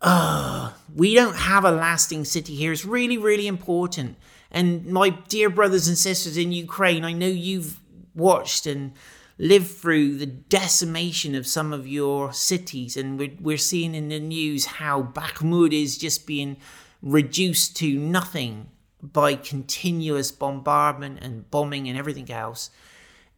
Oh, 0.00 0.76
we 0.94 1.14
don't 1.14 1.34
have 1.34 1.64
a 1.64 1.72
lasting 1.72 2.24
city 2.24 2.54
here. 2.54 2.72
It's 2.72 2.84
really, 2.84 3.18
really 3.18 3.48
important. 3.48 4.16
And 4.50 4.86
my 4.86 5.10
dear 5.10 5.50
brothers 5.50 5.88
and 5.88 5.98
sisters 5.98 6.36
in 6.36 6.52
Ukraine, 6.52 7.04
I 7.04 7.12
know 7.12 7.26
you've 7.26 7.80
watched 8.14 8.66
and 8.66 8.92
lived 9.38 9.68
through 9.68 10.18
the 10.18 10.26
decimation 10.26 11.34
of 11.34 11.46
some 11.46 11.72
of 11.72 11.86
your 11.86 12.32
cities, 12.32 12.96
and 12.96 13.18
we're, 13.18 13.36
we're 13.40 13.56
seeing 13.56 13.94
in 13.94 14.08
the 14.08 14.18
news 14.18 14.66
how 14.66 15.02
Bakhmut 15.02 15.72
is 15.72 15.96
just 15.96 16.26
being 16.26 16.56
reduced 17.02 17.76
to 17.76 17.98
nothing 17.98 18.68
by 19.02 19.34
continuous 19.34 20.32
bombardment 20.32 21.18
and 21.22 21.50
bombing 21.50 21.88
and 21.88 21.98
everything 21.98 22.30
else. 22.30 22.70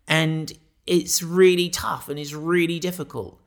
And 0.09 0.53
it's 0.87 1.23
really 1.23 1.69
tough 1.69 2.09
and 2.09 2.19
it's 2.19 2.33
really 2.33 2.79
difficult. 2.79 3.41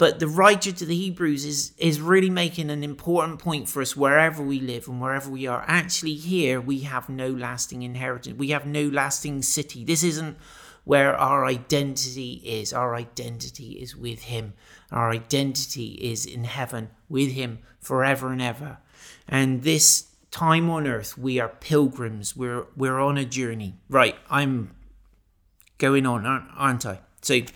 But 0.00 0.18
the 0.18 0.26
writer 0.26 0.72
to 0.72 0.86
the 0.86 0.96
Hebrews 0.96 1.44
is, 1.44 1.72
is 1.76 2.00
really 2.00 2.30
making 2.30 2.70
an 2.70 2.82
important 2.82 3.38
point 3.38 3.68
for 3.68 3.82
us 3.82 3.94
wherever 3.94 4.42
we 4.42 4.58
live 4.58 4.88
and 4.88 4.98
wherever 4.98 5.28
we 5.28 5.46
are. 5.46 5.62
Actually, 5.66 6.14
here 6.14 6.58
we 6.58 6.80
have 6.80 7.10
no 7.10 7.28
lasting 7.28 7.82
inheritance, 7.82 8.38
we 8.38 8.48
have 8.48 8.64
no 8.64 8.84
lasting 8.88 9.42
city. 9.42 9.84
This 9.84 10.02
isn't 10.02 10.38
where 10.84 11.14
our 11.14 11.44
identity 11.44 12.40
is. 12.44 12.72
Our 12.72 12.94
identity 12.94 13.72
is 13.72 13.94
with 13.94 14.22
Him, 14.22 14.54
our 14.90 15.10
identity 15.10 15.98
is 16.00 16.24
in 16.24 16.44
heaven 16.44 16.88
with 17.10 17.32
Him 17.32 17.58
forever 17.78 18.32
and 18.32 18.40
ever. 18.40 18.78
And 19.28 19.64
this 19.64 20.09
time 20.30 20.70
on 20.70 20.86
earth 20.86 21.18
we 21.18 21.40
are 21.40 21.48
pilgrims. 21.48 22.36
We're 22.36 22.66
we're 22.76 22.98
on 22.98 23.18
a 23.18 23.24
journey. 23.24 23.74
Right 23.88 24.16
i'm 24.28 24.74
going 25.78 26.06
on 26.06 26.26
aren't 26.26 26.86
i? 26.86 27.00
So 27.22 27.34
and 27.34 27.46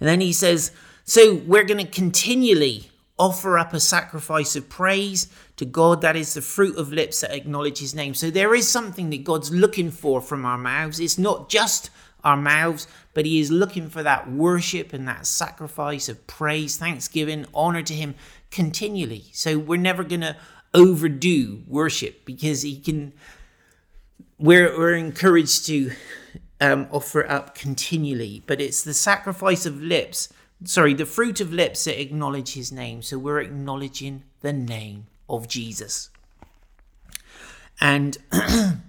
then 0.00 0.20
he 0.20 0.32
says 0.32 0.72
so 1.04 1.36
we're 1.46 1.64
going 1.64 1.84
to 1.84 1.90
continually 1.90 2.90
offer 3.18 3.58
up 3.58 3.72
a 3.72 3.80
sacrifice 3.80 4.56
of 4.56 4.68
praise 4.68 5.28
to 5.56 5.64
god. 5.64 6.02
That 6.02 6.16
is 6.16 6.34
the 6.34 6.42
fruit 6.42 6.76
of 6.76 6.92
lips 6.92 7.20
that 7.20 7.32
acknowledge 7.32 7.78
his 7.78 7.94
name. 7.94 8.12
So 8.12 8.30
there 8.30 8.54
is 8.54 8.68
something 8.68 9.10
that 9.10 9.24
god's 9.24 9.50
looking 9.50 9.90
for 9.90 10.20
from 10.20 10.44
our 10.44 10.58
mouths. 10.58 11.00
It's 11.00 11.18
not 11.18 11.48
just 11.48 11.90
our 12.24 12.36
mouths 12.36 12.86
but 13.16 13.24
he 13.24 13.40
is 13.40 13.50
looking 13.50 13.88
for 13.88 14.02
that 14.02 14.30
worship 14.30 14.92
and 14.92 15.08
that 15.08 15.26
sacrifice 15.26 16.06
of 16.10 16.26
praise 16.26 16.76
thanksgiving 16.76 17.46
honor 17.54 17.82
to 17.82 17.94
him 17.94 18.14
continually. 18.50 19.24
So 19.32 19.58
we're 19.58 19.78
never 19.80 20.04
going 20.04 20.20
to 20.20 20.36
overdo 20.76 21.62
worship 21.66 22.24
because 22.24 22.62
he 22.62 22.78
can 22.78 23.12
we're, 24.38 24.78
we're 24.78 24.94
encouraged 24.94 25.66
to 25.66 25.90
um, 26.60 26.86
offer 26.90 27.28
up 27.28 27.54
continually 27.54 28.42
but 28.46 28.60
it's 28.60 28.84
the 28.84 28.94
sacrifice 28.94 29.66
of 29.66 29.80
lips 29.80 30.28
sorry 30.64 30.94
the 30.94 31.06
fruit 31.06 31.40
of 31.40 31.52
lips 31.52 31.84
that 31.84 32.00
acknowledge 32.00 32.54
his 32.54 32.72
name. 32.72 33.02
So 33.02 33.18
we're 33.18 33.40
acknowledging 33.40 34.24
the 34.40 34.52
name 34.52 35.06
of 35.28 35.48
jesus. 35.48 36.10
And 37.80 38.16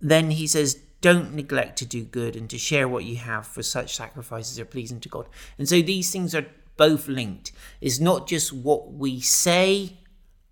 then 0.00 0.30
he 0.30 0.46
says 0.46 0.80
don't 1.00 1.34
neglect 1.34 1.78
to 1.78 1.84
do 1.84 2.04
good 2.04 2.36
and 2.36 2.48
to 2.48 2.58
share 2.58 2.86
what 2.86 3.04
you 3.04 3.16
have 3.16 3.46
for 3.46 3.62
such 3.62 3.96
sacrifices 3.96 4.58
are 4.58 4.64
pleasing 4.64 5.00
to 5.00 5.08
god. 5.08 5.26
And 5.58 5.68
so 5.68 5.82
these 5.82 6.10
things 6.10 6.34
are 6.34 6.46
both 6.76 7.08
linked. 7.08 7.52
It's 7.80 8.00
not 8.00 8.28
just 8.28 8.52
what 8.52 8.92
we 8.92 9.20
say 9.20 9.98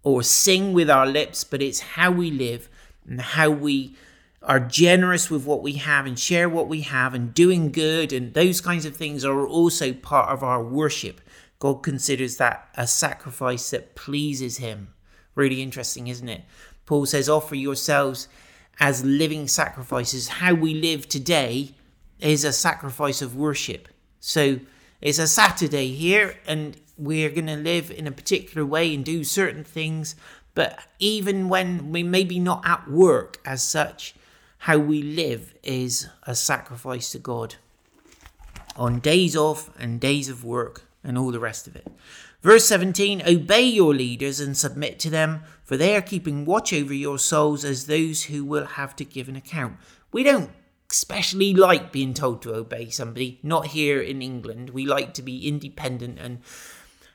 or 0.03 0.23
sing 0.23 0.73
with 0.73 0.91
our 0.91 1.07
lips, 1.07 1.45
but 1.45 1.63
it's 1.63 1.81
how 1.81 2.11
we 2.11 2.31
live 2.31 2.69
and 3.07 3.21
how 3.21 3.51
we 3.51 3.95
are 4.43 4.61
generous 4.61 5.31
with 5.31 5.45
what 5.45 5.63
we 5.63 5.75
have 5.75 6.07
and 6.07 6.19
share 6.19 6.49
what 6.49 6.67
we 6.67 6.81
have 6.81 7.13
and 7.13 7.35
doing 7.35 7.71
good 7.71 8.13
and 8.13 8.33
those 8.33 8.61
kinds 8.61 8.87
of 8.87 8.97
things 8.97 9.25
are 9.25 9.47
also 9.47 9.93
part 9.93 10.31
of 10.31 10.43
our 10.43 10.63
worship. 10.63 11.21
God 11.59 11.83
considers 11.83 12.39
that 12.39 12.69
a 12.75 12.87
sacrifice 12.87 13.71
that 13.71 13.95
pleases 13.95 14.57
Him. 14.57 14.95
Really 15.35 15.61
interesting, 15.61 16.07
isn't 16.09 16.29
it? 16.29 16.43
Paul 16.87 17.05
says, 17.05 17.29
offer 17.29 17.55
yourselves 17.55 18.29
as 18.81 19.05
living 19.05 19.47
sacrifices. 19.47 20.29
How 20.29 20.55
we 20.55 20.75
live 20.75 21.07
today 21.07 21.75
is 22.19 22.45
a 22.45 22.53
sacrifice 22.53 23.21
of 23.21 23.37
worship. 23.37 23.89
So 24.21 24.61
it's 25.01 25.19
a 25.19 25.27
Saturday 25.27 25.89
here, 25.89 26.37
and 26.47 26.77
we're 27.01 27.31
going 27.31 27.47
to 27.47 27.57
live 27.57 27.91
in 27.91 28.07
a 28.07 28.13
particular 28.13 28.65
way 28.67 28.95
and 28.95 29.05
do 29.05 29.25
certain 29.25 29.65
things. 29.65 30.15
But 30.55 30.79
even 30.99 31.49
when 31.49 31.91
we 31.91 32.03
maybe 32.03 32.39
not 32.39 32.67
at 32.67 32.89
work 32.91 33.39
as 33.45 33.63
such, 33.63 34.15
how 34.59 34.79
we 34.79 35.03
live 35.03 35.55
is 35.63 36.09
a 36.25 36.35
sacrifice 36.35 37.11
to 37.13 37.19
God 37.19 37.57
on 38.77 39.01
days 39.01 39.35
off 39.35 39.71
and 39.79 40.01
days 40.01 40.29
of 40.29 40.45
work 40.45 40.83
and 41.03 41.17
all 41.17 41.31
the 41.31 41.41
rest 41.41 41.67
of 41.67 41.77
it. 41.77 41.87
Verse 42.43 42.67
17 42.67 43.23
Obey 43.27 43.63
your 43.63 43.95
leaders 43.95 44.41
and 44.41 44.57
submit 44.57 44.99
to 45.01 45.11
them, 45.11 45.43
for 45.65 45.77
they 45.77 45.97
are 45.97 46.03
keeping 46.03 46.45
watch 46.45 46.73
over 46.73 46.93
your 46.93 47.19
souls 47.19 47.65
as 47.65 47.87
those 47.87 48.25
who 48.25 48.45
will 48.45 48.67
have 48.67 48.95
to 48.97 49.05
give 49.05 49.29
an 49.29 49.37
account. 49.37 49.77
We 50.13 50.23
don't 50.23 50.51
especially 50.91 51.55
like 51.55 51.93
being 51.93 52.13
told 52.13 52.43
to 52.43 52.55
obey 52.55 52.91
somebody, 52.91 53.39
not 53.43 53.69
here 53.69 54.01
in 54.01 54.21
England. 54.21 54.71
We 54.71 54.87
like 54.87 55.15
to 55.15 55.23
be 55.23 55.47
independent 55.47 56.19
and 56.19 56.41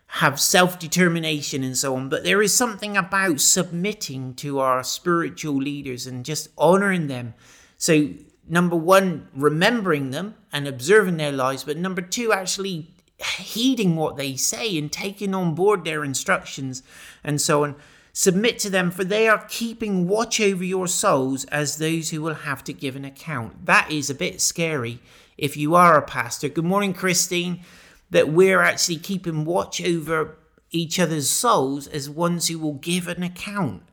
have 0.08 0.40
self 0.40 0.80
determination 0.80 1.64
and 1.64 1.78
so 1.78 1.96
on. 1.96 2.10
But 2.10 2.24
there 2.24 2.42
is 2.42 2.54
something 2.54 2.96
about 2.96 3.42
submitting 3.42 4.34
to 4.36 4.60
our 4.60 4.84
spiritual 4.84 5.56
leaders 5.56 6.08
and 6.08 6.24
just 6.24 6.50
honoring 6.58 7.08
them. 7.08 7.34
So, 7.78 8.10
number 8.48 8.76
one, 8.76 9.28
remembering 9.36 10.12
them 10.12 10.36
and 10.54 10.68
observing 10.68 11.18
their 11.18 11.32
lives, 11.32 11.64
but 11.64 11.78
number 11.78 12.02
two, 12.02 12.32
actually 12.32 12.92
heeding 13.38 13.96
what 13.96 14.18
they 14.18 14.36
say 14.36 14.78
and 14.78 14.92
taking 14.92 15.34
on 15.34 15.56
board 15.56 15.84
their 15.86 16.04
instructions 16.04 16.84
and 17.24 17.40
so 17.40 17.64
on. 17.64 17.76
Submit 18.14 18.60
to 18.60 18.70
them, 18.70 18.92
for 18.92 19.04
they 19.04 19.28
are 19.28 19.46
keeping 19.50 20.08
watch 20.08 20.40
over 20.40 20.64
your 20.64 20.88
souls 20.88 21.44
as 21.46 21.78
those 21.78 22.12
who 22.12 22.22
will 22.22 22.34
have 22.34 22.64
to 22.64 22.72
give 22.72 22.96
an 22.96 23.04
account. 23.04 23.66
That 23.66 23.92
is 23.92 24.10
a 24.10 24.16
bit 24.16 24.40
scary 24.40 25.00
if 25.38 25.58
you 25.58 25.76
are 25.76 25.98
a 25.98 26.02
pastor. 26.02 26.48
Good 26.48 26.64
morning, 26.64 26.94
Christine. 26.94 27.60
That 28.10 28.30
we're 28.30 28.62
actually 28.62 28.98
keeping 28.98 29.46
watch 29.46 29.82
over 29.82 30.38
each 30.72 31.00
other's 31.00 31.30
souls 31.30 31.88
as 31.88 32.10
ones 32.10 32.48
who 32.48 32.60
will 32.60 32.74
give 32.74 33.08
an 33.08 33.24
account. 33.24 33.84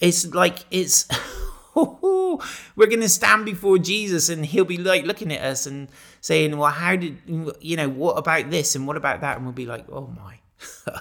It's 0.00 0.26
like 0.26 0.64
it's 0.70 1.06
we're 1.74 2.86
going 2.86 3.00
to 3.00 3.08
stand 3.08 3.44
before 3.44 3.78
Jesus 3.78 4.28
and 4.28 4.44
he'll 4.44 4.64
be 4.64 4.78
like 4.78 5.04
looking 5.04 5.32
at 5.32 5.42
us 5.42 5.66
and 5.66 5.88
saying, 6.20 6.56
Well, 6.56 6.70
how 6.70 6.96
did, 6.96 7.18
you 7.60 7.76
know, 7.76 7.88
what 7.88 8.18
about 8.18 8.50
this 8.50 8.74
and 8.74 8.86
what 8.86 8.96
about 8.96 9.20
that? 9.20 9.36
And 9.36 9.46
we'll 9.46 9.54
be 9.54 9.66
like, 9.66 9.86
Oh 9.90 10.06
my, 10.06 10.38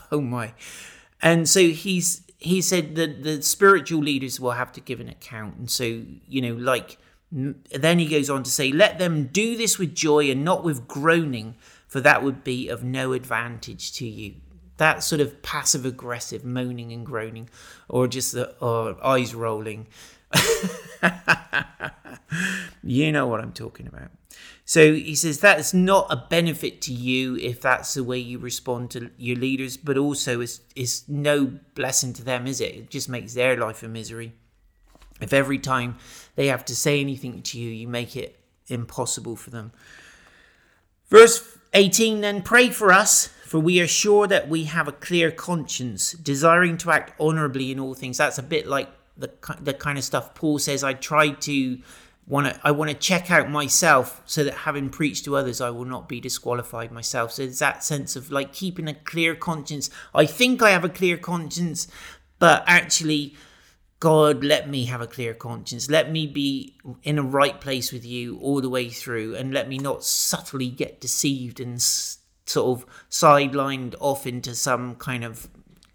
oh 0.11 0.21
my. 0.21 0.53
And 1.21 1.47
so 1.47 1.67
he's, 1.69 2.23
he 2.37 2.61
said 2.61 2.95
that 2.95 3.23
the 3.23 3.41
spiritual 3.41 4.01
leaders 4.01 4.39
will 4.39 4.51
have 4.51 4.71
to 4.73 4.81
give 4.81 4.99
an 4.99 5.09
account. 5.09 5.57
And 5.57 5.69
so, 5.69 6.03
you 6.27 6.41
know, 6.41 6.53
like, 6.53 6.97
then 7.31 7.99
he 7.99 8.07
goes 8.07 8.29
on 8.29 8.43
to 8.43 8.49
say, 8.49 8.71
Let 8.71 8.97
them 8.97 9.25
do 9.27 9.55
this 9.55 9.77
with 9.77 9.93
joy 9.93 10.29
and 10.29 10.43
not 10.43 10.63
with 10.63 10.87
groaning, 10.87 11.55
for 11.91 11.99
that 11.99 12.23
would 12.23 12.41
be 12.45 12.69
of 12.69 12.83
no 12.85 13.11
advantage 13.11 13.91
to 13.91 14.07
you 14.07 14.35
that 14.77 15.03
sort 15.03 15.21
of 15.21 15.43
passive 15.43 15.85
aggressive 15.85 16.45
moaning 16.45 16.91
and 16.91 17.05
groaning 17.05 17.49
or 17.89 18.07
just 18.07 18.31
the 18.31 18.55
or 18.59 18.97
eyes 19.05 19.35
rolling 19.35 19.85
you 22.83 23.11
know 23.11 23.27
what 23.27 23.41
I'm 23.41 23.51
talking 23.53 23.87
about. 23.87 24.09
So 24.65 24.93
he 24.93 25.15
says 25.15 25.39
that's 25.39 25.73
not 25.73 26.07
a 26.09 26.15
benefit 26.15 26.81
to 26.83 26.93
you 26.93 27.35
if 27.37 27.59
that's 27.61 27.93
the 27.93 28.03
way 28.03 28.17
you 28.19 28.39
respond 28.39 28.91
to 28.91 29.11
your 29.17 29.35
leaders, 29.35 29.75
but 29.77 29.97
also 29.97 30.39
is 30.39 30.61
is 30.75 31.03
no 31.07 31.59
blessing 31.75 32.13
to 32.13 32.23
them, 32.23 32.47
is 32.47 32.61
it? 32.61 32.75
It 32.75 32.89
just 32.89 33.09
makes 33.09 33.33
their 33.33 33.57
life 33.57 33.83
a 33.83 33.89
misery. 33.89 34.33
If 35.19 35.33
every 35.33 35.59
time 35.59 35.97
they 36.35 36.47
have 36.47 36.63
to 36.65 36.75
say 36.75 37.01
anything 37.01 37.41
to 37.43 37.59
you, 37.59 37.69
you 37.69 37.87
make 37.87 38.15
it 38.15 38.39
impossible 38.67 39.35
for 39.35 39.49
them. 39.49 39.71
Verse 41.09 41.57
18 41.73 42.21
then 42.21 42.41
pray 42.41 42.69
for 42.69 42.91
us, 42.91 43.27
for 43.45 43.59
we 43.59 43.79
are 43.79 43.87
sure 43.87 44.27
that 44.27 44.49
we 44.49 44.65
have 44.65 44.87
a 44.87 44.93
clear 44.93 45.31
conscience, 45.31 46.11
desiring 46.13 46.77
to 46.77 46.91
act 46.91 47.13
honorably 47.19 47.71
in 47.71 47.79
all 47.79 47.93
things. 47.93 48.17
That's 48.17 48.37
a 48.37 48.43
bit 48.43 48.67
like 48.67 48.89
the 49.17 49.31
the 49.59 49.73
kind 49.73 49.97
of 49.97 50.03
stuff 50.03 50.33
Paul 50.35 50.59
says 50.59 50.83
I 50.83 50.93
try 50.93 51.31
to 51.31 51.79
want 52.27 52.47
to 52.47 52.59
I 52.63 52.71
want 52.71 52.89
to 52.89 52.95
check 52.95 53.31
out 53.31 53.49
myself 53.49 54.21
so 54.25 54.43
that 54.43 54.53
having 54.53 54.89
preached 54.89 55.25
to 55.25 55.35
others 55.35 55.61
I 55.61 55.69
will 55.69 55.85
not 55.85 56.09
be 56.09 56.19
disqualified 56.19 56.91
myself. 56.91 57.33
So 57.33 57.43
it's 57.43 57.59
that 57.59 57.83
sense 57.83 58.15
of 58.15 58.31
like 58.31 58.53
keeping 58.53 58.87
a 58.87 58.93
clear 58.93 59.35
conscience. 59.35 59.89
I 60.13 60.25
think 60.25 60.61
I 60.61 60.71
have 60.71 60.83
a 60.83 60.89
clear 60.89 61.17
conscience, 61.17 61.87
but 62.39 62.63
actually 62.67 63.35
God, 64.01 64.43
let 64.43 64.67
me 64.67 64.85
have 64.85 64.99
a 64.99 65.05
clear 65.05 65.35
conscience. 65.35 65.87
Let 65.87 66.11
me 66.11 66.25
be 66.25 66.75
in 67.03 67.19
a 67.19 67.23
right 67.23 67.61
place 67.61 67.93
with 67.93 68.03
you 68.03 68.39
all 68.39 68.59
the 68.59 68.67
way 68.67 68.89
through, 68.89 69.35
and 69.35 69.53
let 69.53 69.69
me 69.69 69.77
not 69.77 70.03
subtly 70.03 70.69
get 70.69 70.99
deceived 70.99 71.59
and 71.59 71.79
sort 71.79 72.79
of 72.79 72.87
sidelined 73.11 73.93
off 73.99 74.25
into 74.25 74.55
some 74.55 74.95
kind 74.95 75.23
of 75.23 75.47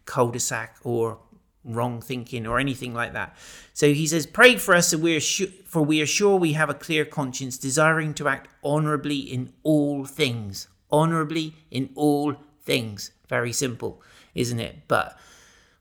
cul-de-sac 0.04 0.76
or 0.84 1.18
wrong 1.64 2.00
thinking 2.00 2.46
or 2.46 2.60
anything 2.60 2.94
like 2.94 3.12
that. 3.12 3.36
So 3.74 3.92
he 3.92 4.06
says, 4.06 4.24
Pray 4.24 4.54
for 4.54 4.76
us, 4.76 4.94
we 4.94 5.18
for 5.18 5.82
we 5.82 6.00
are 6.00 6.06
sure 6.06 6.36
we 6.36 6.52
have 6.52 6.70
a 6.70 6.74
clear 6.74 7.04
conscience, 7.04 7.58
desiring 7.58 8.14
to 8.14 8.28
act 8.28 8.48
honorably 8.62 9.18
in 9.18 9.52
all 9.64 10.04
things. 10.04 10.68
Honorably 10.92 11.54
in 11.72 11.90
all 11.96 12.36
things. 12.62 13.10
Very 13.28 13.52
simple, 13.52 14.00
isn't 14.32 14.60
it? 14.60 14.82
But 14.86 15.18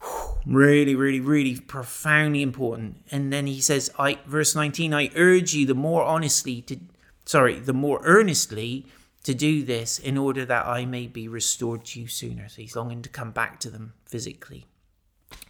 really, 0.46 0.96
really, 0.96 1.20
really 1.20 1.60
profoundly 1.60 2.42
important. 2.42 2.98
And 3.12 3.32
then 3.32 3.48
he 3.48 3.62
says, 3.62 3.92
I 3.98 4.20
verse 4.26 4.56
19, 4.56 4.94
I 4.94 5.10
urge 5.16 5.54
you 5.54 5.66
the 5.66 5.76
more 5.76 6.04
honestly 6.04 6.62
to 6.64 6.78
sorry, 7.26 7.60
the 7.60 7.74
more 7.74 8.00
earnestly 8.04 8.86
to 9.24 9.34
do 9.34 9.64
this 9.64 9.98
in 9.98 10.18
order 10.18 10.46
that 10.46 10.68
I 10.68 10.86
may 10.86 11.08
be 11.08 11.28
restored 11.28 11.86
to 11.86 12.02
you 12.02 12.08
sooner. 12.08 12.48
So 12.48 12.62
he's 12.62 12.76
longing 12.76 13.02
to 13.02 13.10
come 13.10 13.32
back 13.32 13.60
to 13.62 13.70
them 13.70 13.94
physically. 14.06 14.66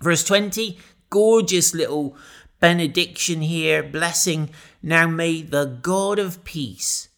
Verse 0.02 0.24
20, 0.24 0.80
gorgeous 1.10 1.74
little 1.74 2.16
benediction 2.60 3.42
here, 3.42 3.84
blessing. 3.84 4.50
Now 4.82 5.08
may 5.08 5.42
the 5.42 5.66
God 5.66 6.20
of 6.20 6.44
peace, 6.46 7.10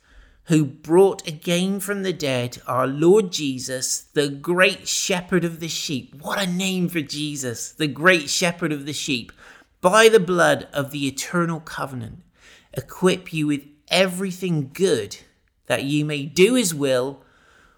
who 0.48 0.64
brought 0.64 1.28
again 1.28 1.80
from 1.80 2.04
the 2.04 2.14
dead 2.14 2.62
our 2.68 2.88
Lord 2.88 3.32
Jesus, 3.32 4.02
the 4.14 4.30
great 4.30 4.88
shepherd 4.88 5.44
of 5.44 5.60
the 5.60 5.68
sheep. 5.68 6.16
What 6.22 6.42
a 6.42 6.50
name 6.50 6.88
for 6.88 7.02
Jesus, 7.02 7.72
the 7.72 7.88
great 7.88 8.30
shepherd 8.30 8.72
of 8.72 8.86
the 8.86 8.94
sheep, 8.94 9.32
by 9.82 10.08
the 10.08 10.22
blood 10.22 10.68
of 10.72 10.92
the 10.92 11.06
eternal 11.06 11.60
covenant, 11.60 12.24
equip 12.74 13.34
you 13.34 13.48
with 13.48 13.64
everything 13.90 14.72
good 14.74 15.18
that 15.66 15.84
you 15.84 16.06
may 16.06 16.24
do 16.24 16.56
his 16.56 16.74
will, 16.74 17.24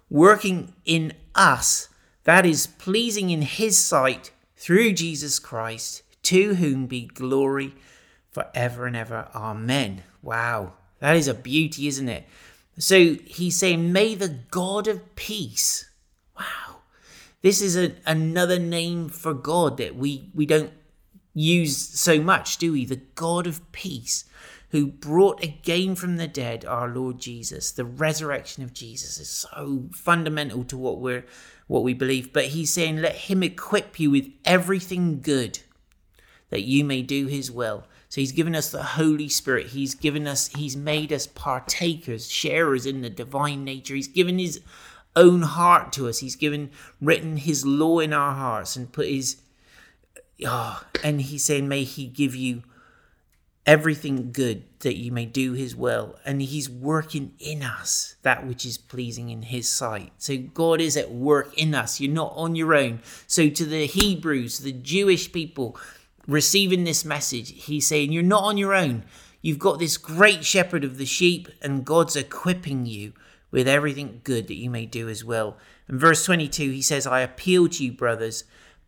working 0.10 0.74
in 0.86 1.14
us 1.34 1.90
that 2.24 2.46
is 2.46 2.68
pleasing 2.68 3.32
in 3.32 3.42
his 3.42 3.80
sight 3.80 4.32
through 4.56 4.94
Jesus 4.94 5.40
Christ, 5.40 6.04
to 6.22 6.56
whom 6.56 6.86
be 6.86 7.08
glory 7.08 7.74
forever 8.30 8.86
and 8.86 8.96
ever. 8.96 9.28
Amen. 9.34 10.04
Wow, 10.22 10.74
that 11.00 11.16
is 11.16 11.28
a 11.28 11.34
beauty, 11.34 11.88
isn't 11.88 12.10
it? 12.10 12.28
So 12.80 13.16
he's 13.26 13.58
saying, 13.58 13.92
May 13.92 14.16
the 14.16 14.40
God 14.50 14.88
of 14.88 15.16
peace. 15.16 15.90
Wow. 16.38 16.78
This 17.42 17.62
is 17.62 17.78
a, 17.78 17.96
another 18.06 18.58
name 18.58 19.10
for 19.10 19.34
God 19.34 19.78
that 19.78 19.96
we, 19.96 20.30
we 20.34 20.46
don't 20.46 20.72
use 21.34 21.78
so 21.78 22.22
much, 22.22 22.58
do 22.58 22.72
we? 22.72 22.86
The 22.86 23.02
God 23.16 23.48
of 23.48 23.70
peace, 23.72 24.26
who 24.70 24.88
brought 24.88 25.44
again 25.44 25.96
from 25.96 26.18
the 26.18 26.28
dead 26.28 26.66
our 26.66 26.88
Lord 26.88 27.20
Jesus. 27.20 27.72
The 27.72 27.86
resurrection 27.86 28.64
of 28.64 28.74
Jesus 28.74 29.20
is 29.20 29.30
so 29.30 29.86
fundamental 29.94 30.64
to 30.66 30.78
what 30.78 31.00
we're 31.00 31.26
what 31.68 31.84
we 31.84 31.94
believe, 31.94 32.34
but 32.34 32.46
he's 32.46 32.74
saying, 32.74 32.98
Let 32.98 33.16
him 33.16 33.44
equip 33.44 34.00
you 34.00 34.10
with 34.10 34.28
everything 34.44 35.22
good 35.22 35.60
that 36.50 36.64
you 36.64 36.84
may 36.84 37.04
do 37.04 37.28
his 37.28 37.52
will. 37.52 37.84
So 38.10 38.22
he's 38.22 38.32
given 38.32 38.56
us 38.56 38.72
the 38.72 38.84
Holy 38.84 39.30
Spirit. 39.30 39.68
He's 39.68 39.94
given 39.94 40.28
us, 40.28 40.48
he's 40.48 40.76
made 40.76 41.14
us 41.14 41.28
partakers, 41.28 42.30
sharers 42.30 42.88
in 42.88 43.02
the 43.02 43.10
divine 43.10 43.64
nature. 43.64 43.94
He's 43.94 44.08
given 44.08 44.40
his 44.40 44.62
own 45.16 45.44
heart 45.44 45.94
to 45.94 46.10
us. 46.10 46.18
He's 46.18 46.36
given, 46.36 46.72
written 47.00 47.38
his 47.38 47.66
law 47.66 48.00
in 48.00 48.12
our 48.12 48.34
hearts 48.34 48.76
and 48.76 48.92
put 48.92 49.08
his, 49.08 49.38
oh, 50.44 50.84
and 51.04 51.22
he's 51.22 51.44
saying, 51.44 51.68
may 51.68 51.84
he 51.84 52.08
give 52.08 52.36
you 52.36 52.64
everything 53.70 54.32
good 54.32 54.64
that 54.80 54.98
you 54.98 55.12
may 55.12 55.26
do 55.26 55.54
his 55.54 55.76
will 55.76 56.18
and 56.26 56.42
he's 56.42 56.68
working 56.68 57.34
in 57.38 57.62
us 57.62 58.16
that 58.24 58.48
which 58.48 58.66
is 58.66 58.80
pleasing 58.80 59.30
in 59.30 59.44
his 59.44 59.70
sight 59.70 60.12
so 60.18 60.36
god 60.38 60.82
is 60.82 60.98
at 60.98 61.12
work 61.12 61.56
in 61.56 61.76
us 61.76 62.00
you're 62.00 62.12
not 62.12 62.34
on 62.36 62.56
your 62.56 62.74
own 62.74 63.00
so 63.28 63.48
to 63.48 63.66
the 63.66 63.86
hebrews 63.86 64.60
the 64.60 64.72
jewish 64.72 65.32
people 65.32 65.78
receiving 66.30 66.84
this 66.84 67.04
message 67.04 67.64
he's 67.64 67.88
saying 67.88 68.12
you're 68.12 68.24
not 68.24 68.44
on 68.44 68.58
your 68.58 68.74
own 68.74 69.04
you've 69.42 69.60
got 69.60 69.80
this 69.80 69.98
great 69.98 70.46
shepherd 70.46 70.84
of 70.84 70.98
the 70.98 71.06
sheep 71.06 71.48
and 71.62 71.86
god's 71.86 72.16
equipping 72.16 72.86
you 72.86 73.14
with 73.52 73.68
everything 73.68 74.22
good 74.24 74.48
that 74.48 74.56
you 74.56 74.70
may 74.70 74.86
do 74.86 75.10
as 75.10 75.24
well 75.24 75.58
in 75.88 75.98
verse 75.98 76.24
22 76.26 76.72
he 76.72 76.82
says 76.82 77.08
i 77.08 77.22
appeal 77.22 77.68
to 77.68 77.84
you 77.84 77.92
brothers 77.92 78.44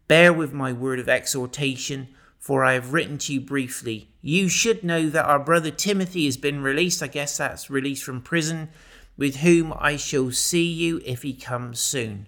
bear 0.08 0.32
with 0.32 0.54
my 0.54 0.72
word 0.72 1.00
of 1.00 1.10
exhortation 1.10 2.08
for 2.42 2.66
I 2.66 2.74
have 2.74 2.92
written 2.92 3.20
to 3.20 3.34
you 3.34 3.40
briefly. 3.40 4.10
You 4.20 4.50
should 4.50 4.84
know 4.84 5.10
that 5.12 5.26
our 5.26 5.40
brother 5.40 5.70
Timothy 5.70 6.26
has 6.26 6.38
been 6.38 6.64
released. 6.64 7.04
I 7.04 7.08
guess 7.08 7.38
that's 7.38 7.70
released 7.70 8.04
from 8.04 8.20
prison, 8.20 8.70
with 9.16 9.38
whom 9.38 9.72
I 9.78 9.96
shall 9.96 10.32
see 10.32 10.66
you 10.66 11.02
if 11.06 11.22
he 11.22 11.34
comes 11.34 11.80
soon. 11.80 12.28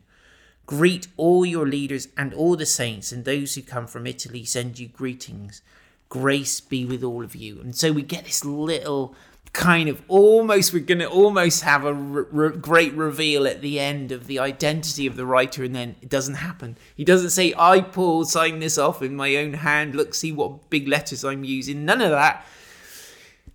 Greet 0.66 1.08
all 1.18 1.46
your 1.46 1.68
leaders 1.68 2.08
and 2.18 2.34
all 2.34 2.56
the 2.56 2.66
saints, 2.66 3.12
and 3.12 3.26
those 3.26 3.56
who 3.56 3.62
come 3.62 3.88
from 3.88 4.08
Italy 4.08 4.46
send 4.46 4.80
you 4.80 4.88
greetings. 4.88 5.62
Grace 6.10 6.62
be 6.62 6.86
with 6.86 7.04
all 7.04 7.24
of 7.24 7.36
you. 7.36 7.60
And 7.60 7.76
so 7.76 7.92
we 7.92 8.02
get 8.02 8.26
this 8.26 8.46
little 8.46 9.16
kind 9.54 9.88
of 9.88 10.02
almost 10.08 10.74
we're 10.74 10.80
going 10.80 11.00
to 11.00 11.08
almost 11.08 11.62
have 11.62 11.86
a 11.86 11.94
re- 11.94 12.26
re- 12.32 12.58
great 12.58 12.94
reveal 12.96 13.46
at 13.46 13.62
the 13.62 13.80
end 13.80 14.12
of 14.12 14.26
the 14.26 14.40
identity 14.40 15.06
of 15.06 15.16
the 15.16 15.26
writer 15.26 15.64
and 15.64 15.76
then 15.76 15.96
it 16.02 16.10
doesn't 16.10 16.36
happen. 16.36 16.76
He 16.96 17.06
doesn't 17.06 17.30
say 17.30 17.54
i 17.58 17.80
paul 17.80 18.26
sign 18.26 18.60
this 18.60 18.80
off 18.80 19.04
in 19.04 19.16
my 19.16 19.36
own 19.36 19.54
hand. 19.54 19.94
Look 19.94 20.16
see 20.16 20.32
what 20.32 20.72
big 20.72 20.88
letters 20.88 21.24
i'm 21.24 21.44
using. 21.44 21.86
None 21.86 22.02
of 22.02 22.10
that. 22.10 22.46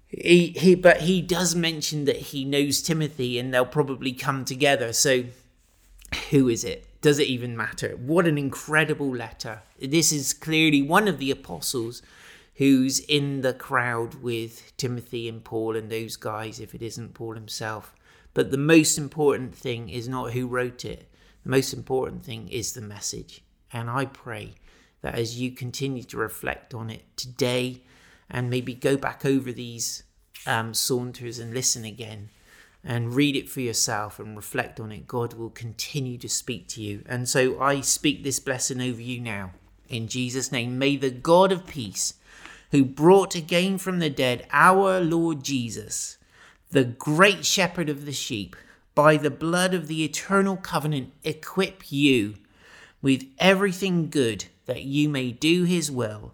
He, 0.07 0.49
he 0.57 0.77
but 0.77 1.01
he 1.03 1.21
does 1.21 1.57
mention 1.57 2.05
that 2.05 2.17
he 2.17 2.45
knows 2.45 2.81
timothy 2.81 3.37
and 3.39 3.53
they'll 3.53 3.67
probably 3.67 4.13
come 4.13 4.45
together. 4.45 4.93
So 4.93 5.25
who 6.31 6.49
is 6.49 6.63
it 6.63 6.88
does 7.01 7.19
it 7.19 7.29
even 7.29 7.57
matter 7.57 7.91
what 7.97 8.27
an 8.27 8.37
incredible 8.37 9.15
letter 9.15 9.63
this 9.81 10.13
is 10.13 10.33
clearly 10.33 10.83
one 10.83 11.09
of 11.09 11.19
the 11.19 11.31
apostles 11.31 12.03
who's 12.59 12.99
in 12.99 13.43
the 13.43 13.55
crowd 13.55 14.17
with 14.17 14.77
Timothy 14.77 15.29
and 15.29 15.45
Paul 15.45 15.77
and 15.77 15.89
those 15.89 16.17
guys 16.17 16.59
if 16.59 16.75
it 16.75 16.83
isn't 16.83 17.15
Paul 17.15 17.35
himself. 17.35 17.95
But 18.35 18.51
the 18.51 18.59
most 18.59 18.99
important 18.99 19.55
thing 19.55 19.89
is 19.89 20.09
not 20.09 20.33
who 20.33 20.49
wrote 20.49 20.85
it, 20.85 21.09
the 21.45 21.51
most 21.51 21.73
important 21.73 22.25
thing 22.25 22.49
is 22.49 22.73
the 22.73 22.81
message. 22.81 23.45
And 23.73 23.89
I 23.89 24.07
pray 24.07 24.55
that 25.03 25.15
as 25.15 25.41
you 25.41 25.53
continue 25.53 26.03
to 26.03 26.17
reflect 26.17 26.75
on 26.75 26.91
it 26.91 27.05
today 27.17 27.83
and 28.29 28.51
maybe 28.51 28.75
go 28.75 28.97
back 28.97 29.25
over 29.25 29.53
these 29.53 30.03
um, 30.45 30.75
saunters 30.75 31.39
and 31.39 31.55
listen 31.55 31.85
again 31.85 32.31
and 32.89 33.15
read 33.15 33.37
it 33.37 33.51
for 33.51 33.61
yourself 33.61 34.19
and 34.19 34.35
reflect 34.35 34.81
on 34.81 34.91
it, 34.91 35.07
God 35.07 35.35
will 35.35 35.51
continue 35.51 36.17
to 36.17 36.29
speak 36.29 36.67
to 36.69 36.81
you. 36.81 37.03
And 37.05 37.29
so 37.29 37.61
I 37.61 37.83
speak 37.83 38.25
this 38.25 38.41
blessing 38.41 38.81
over 38.81 39.03
you 39.03 39.21
now. 39.21 39.53
In 39.91 40.09
Jesus' 40.09 40.51
name, 40.51 40.79
may 40.79 40.97
the 40.97 41.11
God 41.11 41.53
of 41.53 41.67
peace 41.67 42.15
who 42.71 42.87
brought 42.87 43.35
again 43.35 43.77
from 43.77 43.99
the 43.99 44.09
dead 44.09 44.47
our 44.53 45.01
Lord 45.01 45.45
Jesus, 45.45 46.17
the 46.71 46.85
great 46.85 47.45
shepherd 47.45 47.91
of 47.91 48.07
the 48.07 48.13
sheep, 48.13 48.57
by 48.95 49.19
the 49.19 49.31
blood 49.31 49.75
of 49.75 49.87
the 49.87 50.03
eternal 50.03 50.57
covenant, 50.57 51.13
equip 51.23 51.93
you 51.93 52.37
with 53.03 53.27
everything 53.39 54.09
good 54.09 54.47
that 54.65 54.85
you 54.85 55.11
may 55.11 55.31
do 55.31 55.65
his 55.65 55.91
will, 55.91 56.33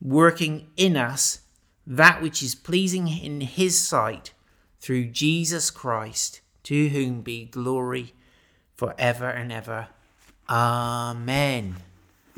working 0.00 0.68
in 0.78 0.96
us 0.96 1.40
that 1.86 2.22
which 2.22 2.42
is 2.42 2.54
pleasing 2.54 3.08
in 3.08 3.42
his 3.42 3.78
sight 3.78 4.32
through 4.82 5.06
Jesus 5.06 5.70
Christ, 5.70 6.40
to 6.64 6.88
whom 6.88 7.20
be 7.22 7.44
glory 7.44 8.14
for 8.74 8.94
ever 8.98 9.30
and 9.30 9.52
ever. 9.52 9.86
Amen. 10.50 11.76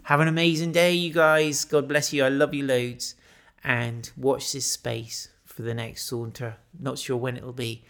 Have 0.04 0.20
an 0.20 0.28
amazing 0.28 0.72
day, 0.72 0.92
you 0.92 1.10
guys. 1.10 1.64
God 1.64 1.88
bless 1.88 2.12
you. 2.12 2.22
I 2.22 2.28
love 2.28 2.52
you 2.52 2.66
loads 2.66 3.14
and 3.64 4.10
watch 4.14 4.52
this 4.52 4.66
space 4.66 5.30
for 5.46 5.62
the 5.62 5.72
next 5.72 6.04
saunter. 6.04 6.56
Not 6.78 6.98
sure 6.98 7.16
when 7.16 7.38
it'll 7.38 7.54
be. 7.54 7.82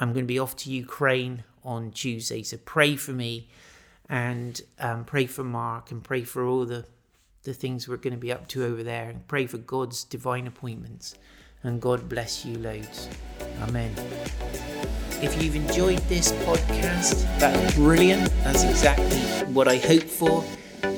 I'm 0.00 0.14
going 0.14 0.24
to 0.24 0.28
be 0.28 0.38
off 0.38 0.56
to 0.56 0.70
Ukraine 0.70 1.44
on 1.62 1.90
Tuesday, 1.90 2.42
so 2.42 2.56
pray 2.56 2.96
for 2.96 3.12
me 3.12 3.48
and 4.08 4.62
um, 4.78 5.04
pray 5.04 5.26
for 5.26 5.44
Mark 5.44 5.90
and 5.90 6.02
pray 6.02 6.22
for 6.22 6.46
all 6.46 6.64
the 6.64 6.86
the 7.42 7.52
things 7.54 7.88
we're 7.88 7.96
going 7.96 8.12
to 8.12 8.18
be 8.18 8.32
up 8.32 8.48
to 8.48 8.64
over 8.64 8.82
there 8.82 9.08
and 9.08 9.26
pray 9.28 9.46
for 9.46 9.58
God's 9.58 10.02
divine 10.04 10.46
appointments. 10.46 11.14
And 11.62 11.80
God 11.80 12.08
bless 12.08 12.44
you 12.44 12.56
loads. 12.58 13.08
Amen. 13.62 13.92
If 15.20 15.42
you've 15.42 15.56
enjoyed 15.56 15.98
this 16.08 16.32
podcast, 16.44 17.24
that's 17.38 17.74
brilliant. 17.74 18.30
That's 18.44 18.62
exactly 18.62 19.18
what 19.52 19.66
I 19.66 19.78
hope 19.78 20.04
for. 20.04 20.44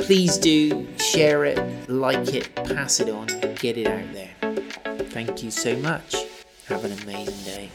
Please 0.01 0.37
do 0.37 0.87
share 0.99 1.47
it, 1.47 1.89
like 1.89 2.35
it, 2.35 2.55
pass 2.55 3.01
it 3.01 3.09
on, 3.09 3.27
get 3.57 3.79
it 3.79 3.87
out 3.87 4.13
there. 4.13 4.35
Thank 5.09 5.43
you 5.43 5.51
so 5.51 5.77
much. 5.77 6.17
Have 6.67 6.85
an 6.85 6.93
amazing 7.03 7.45
day. 7.45 7.71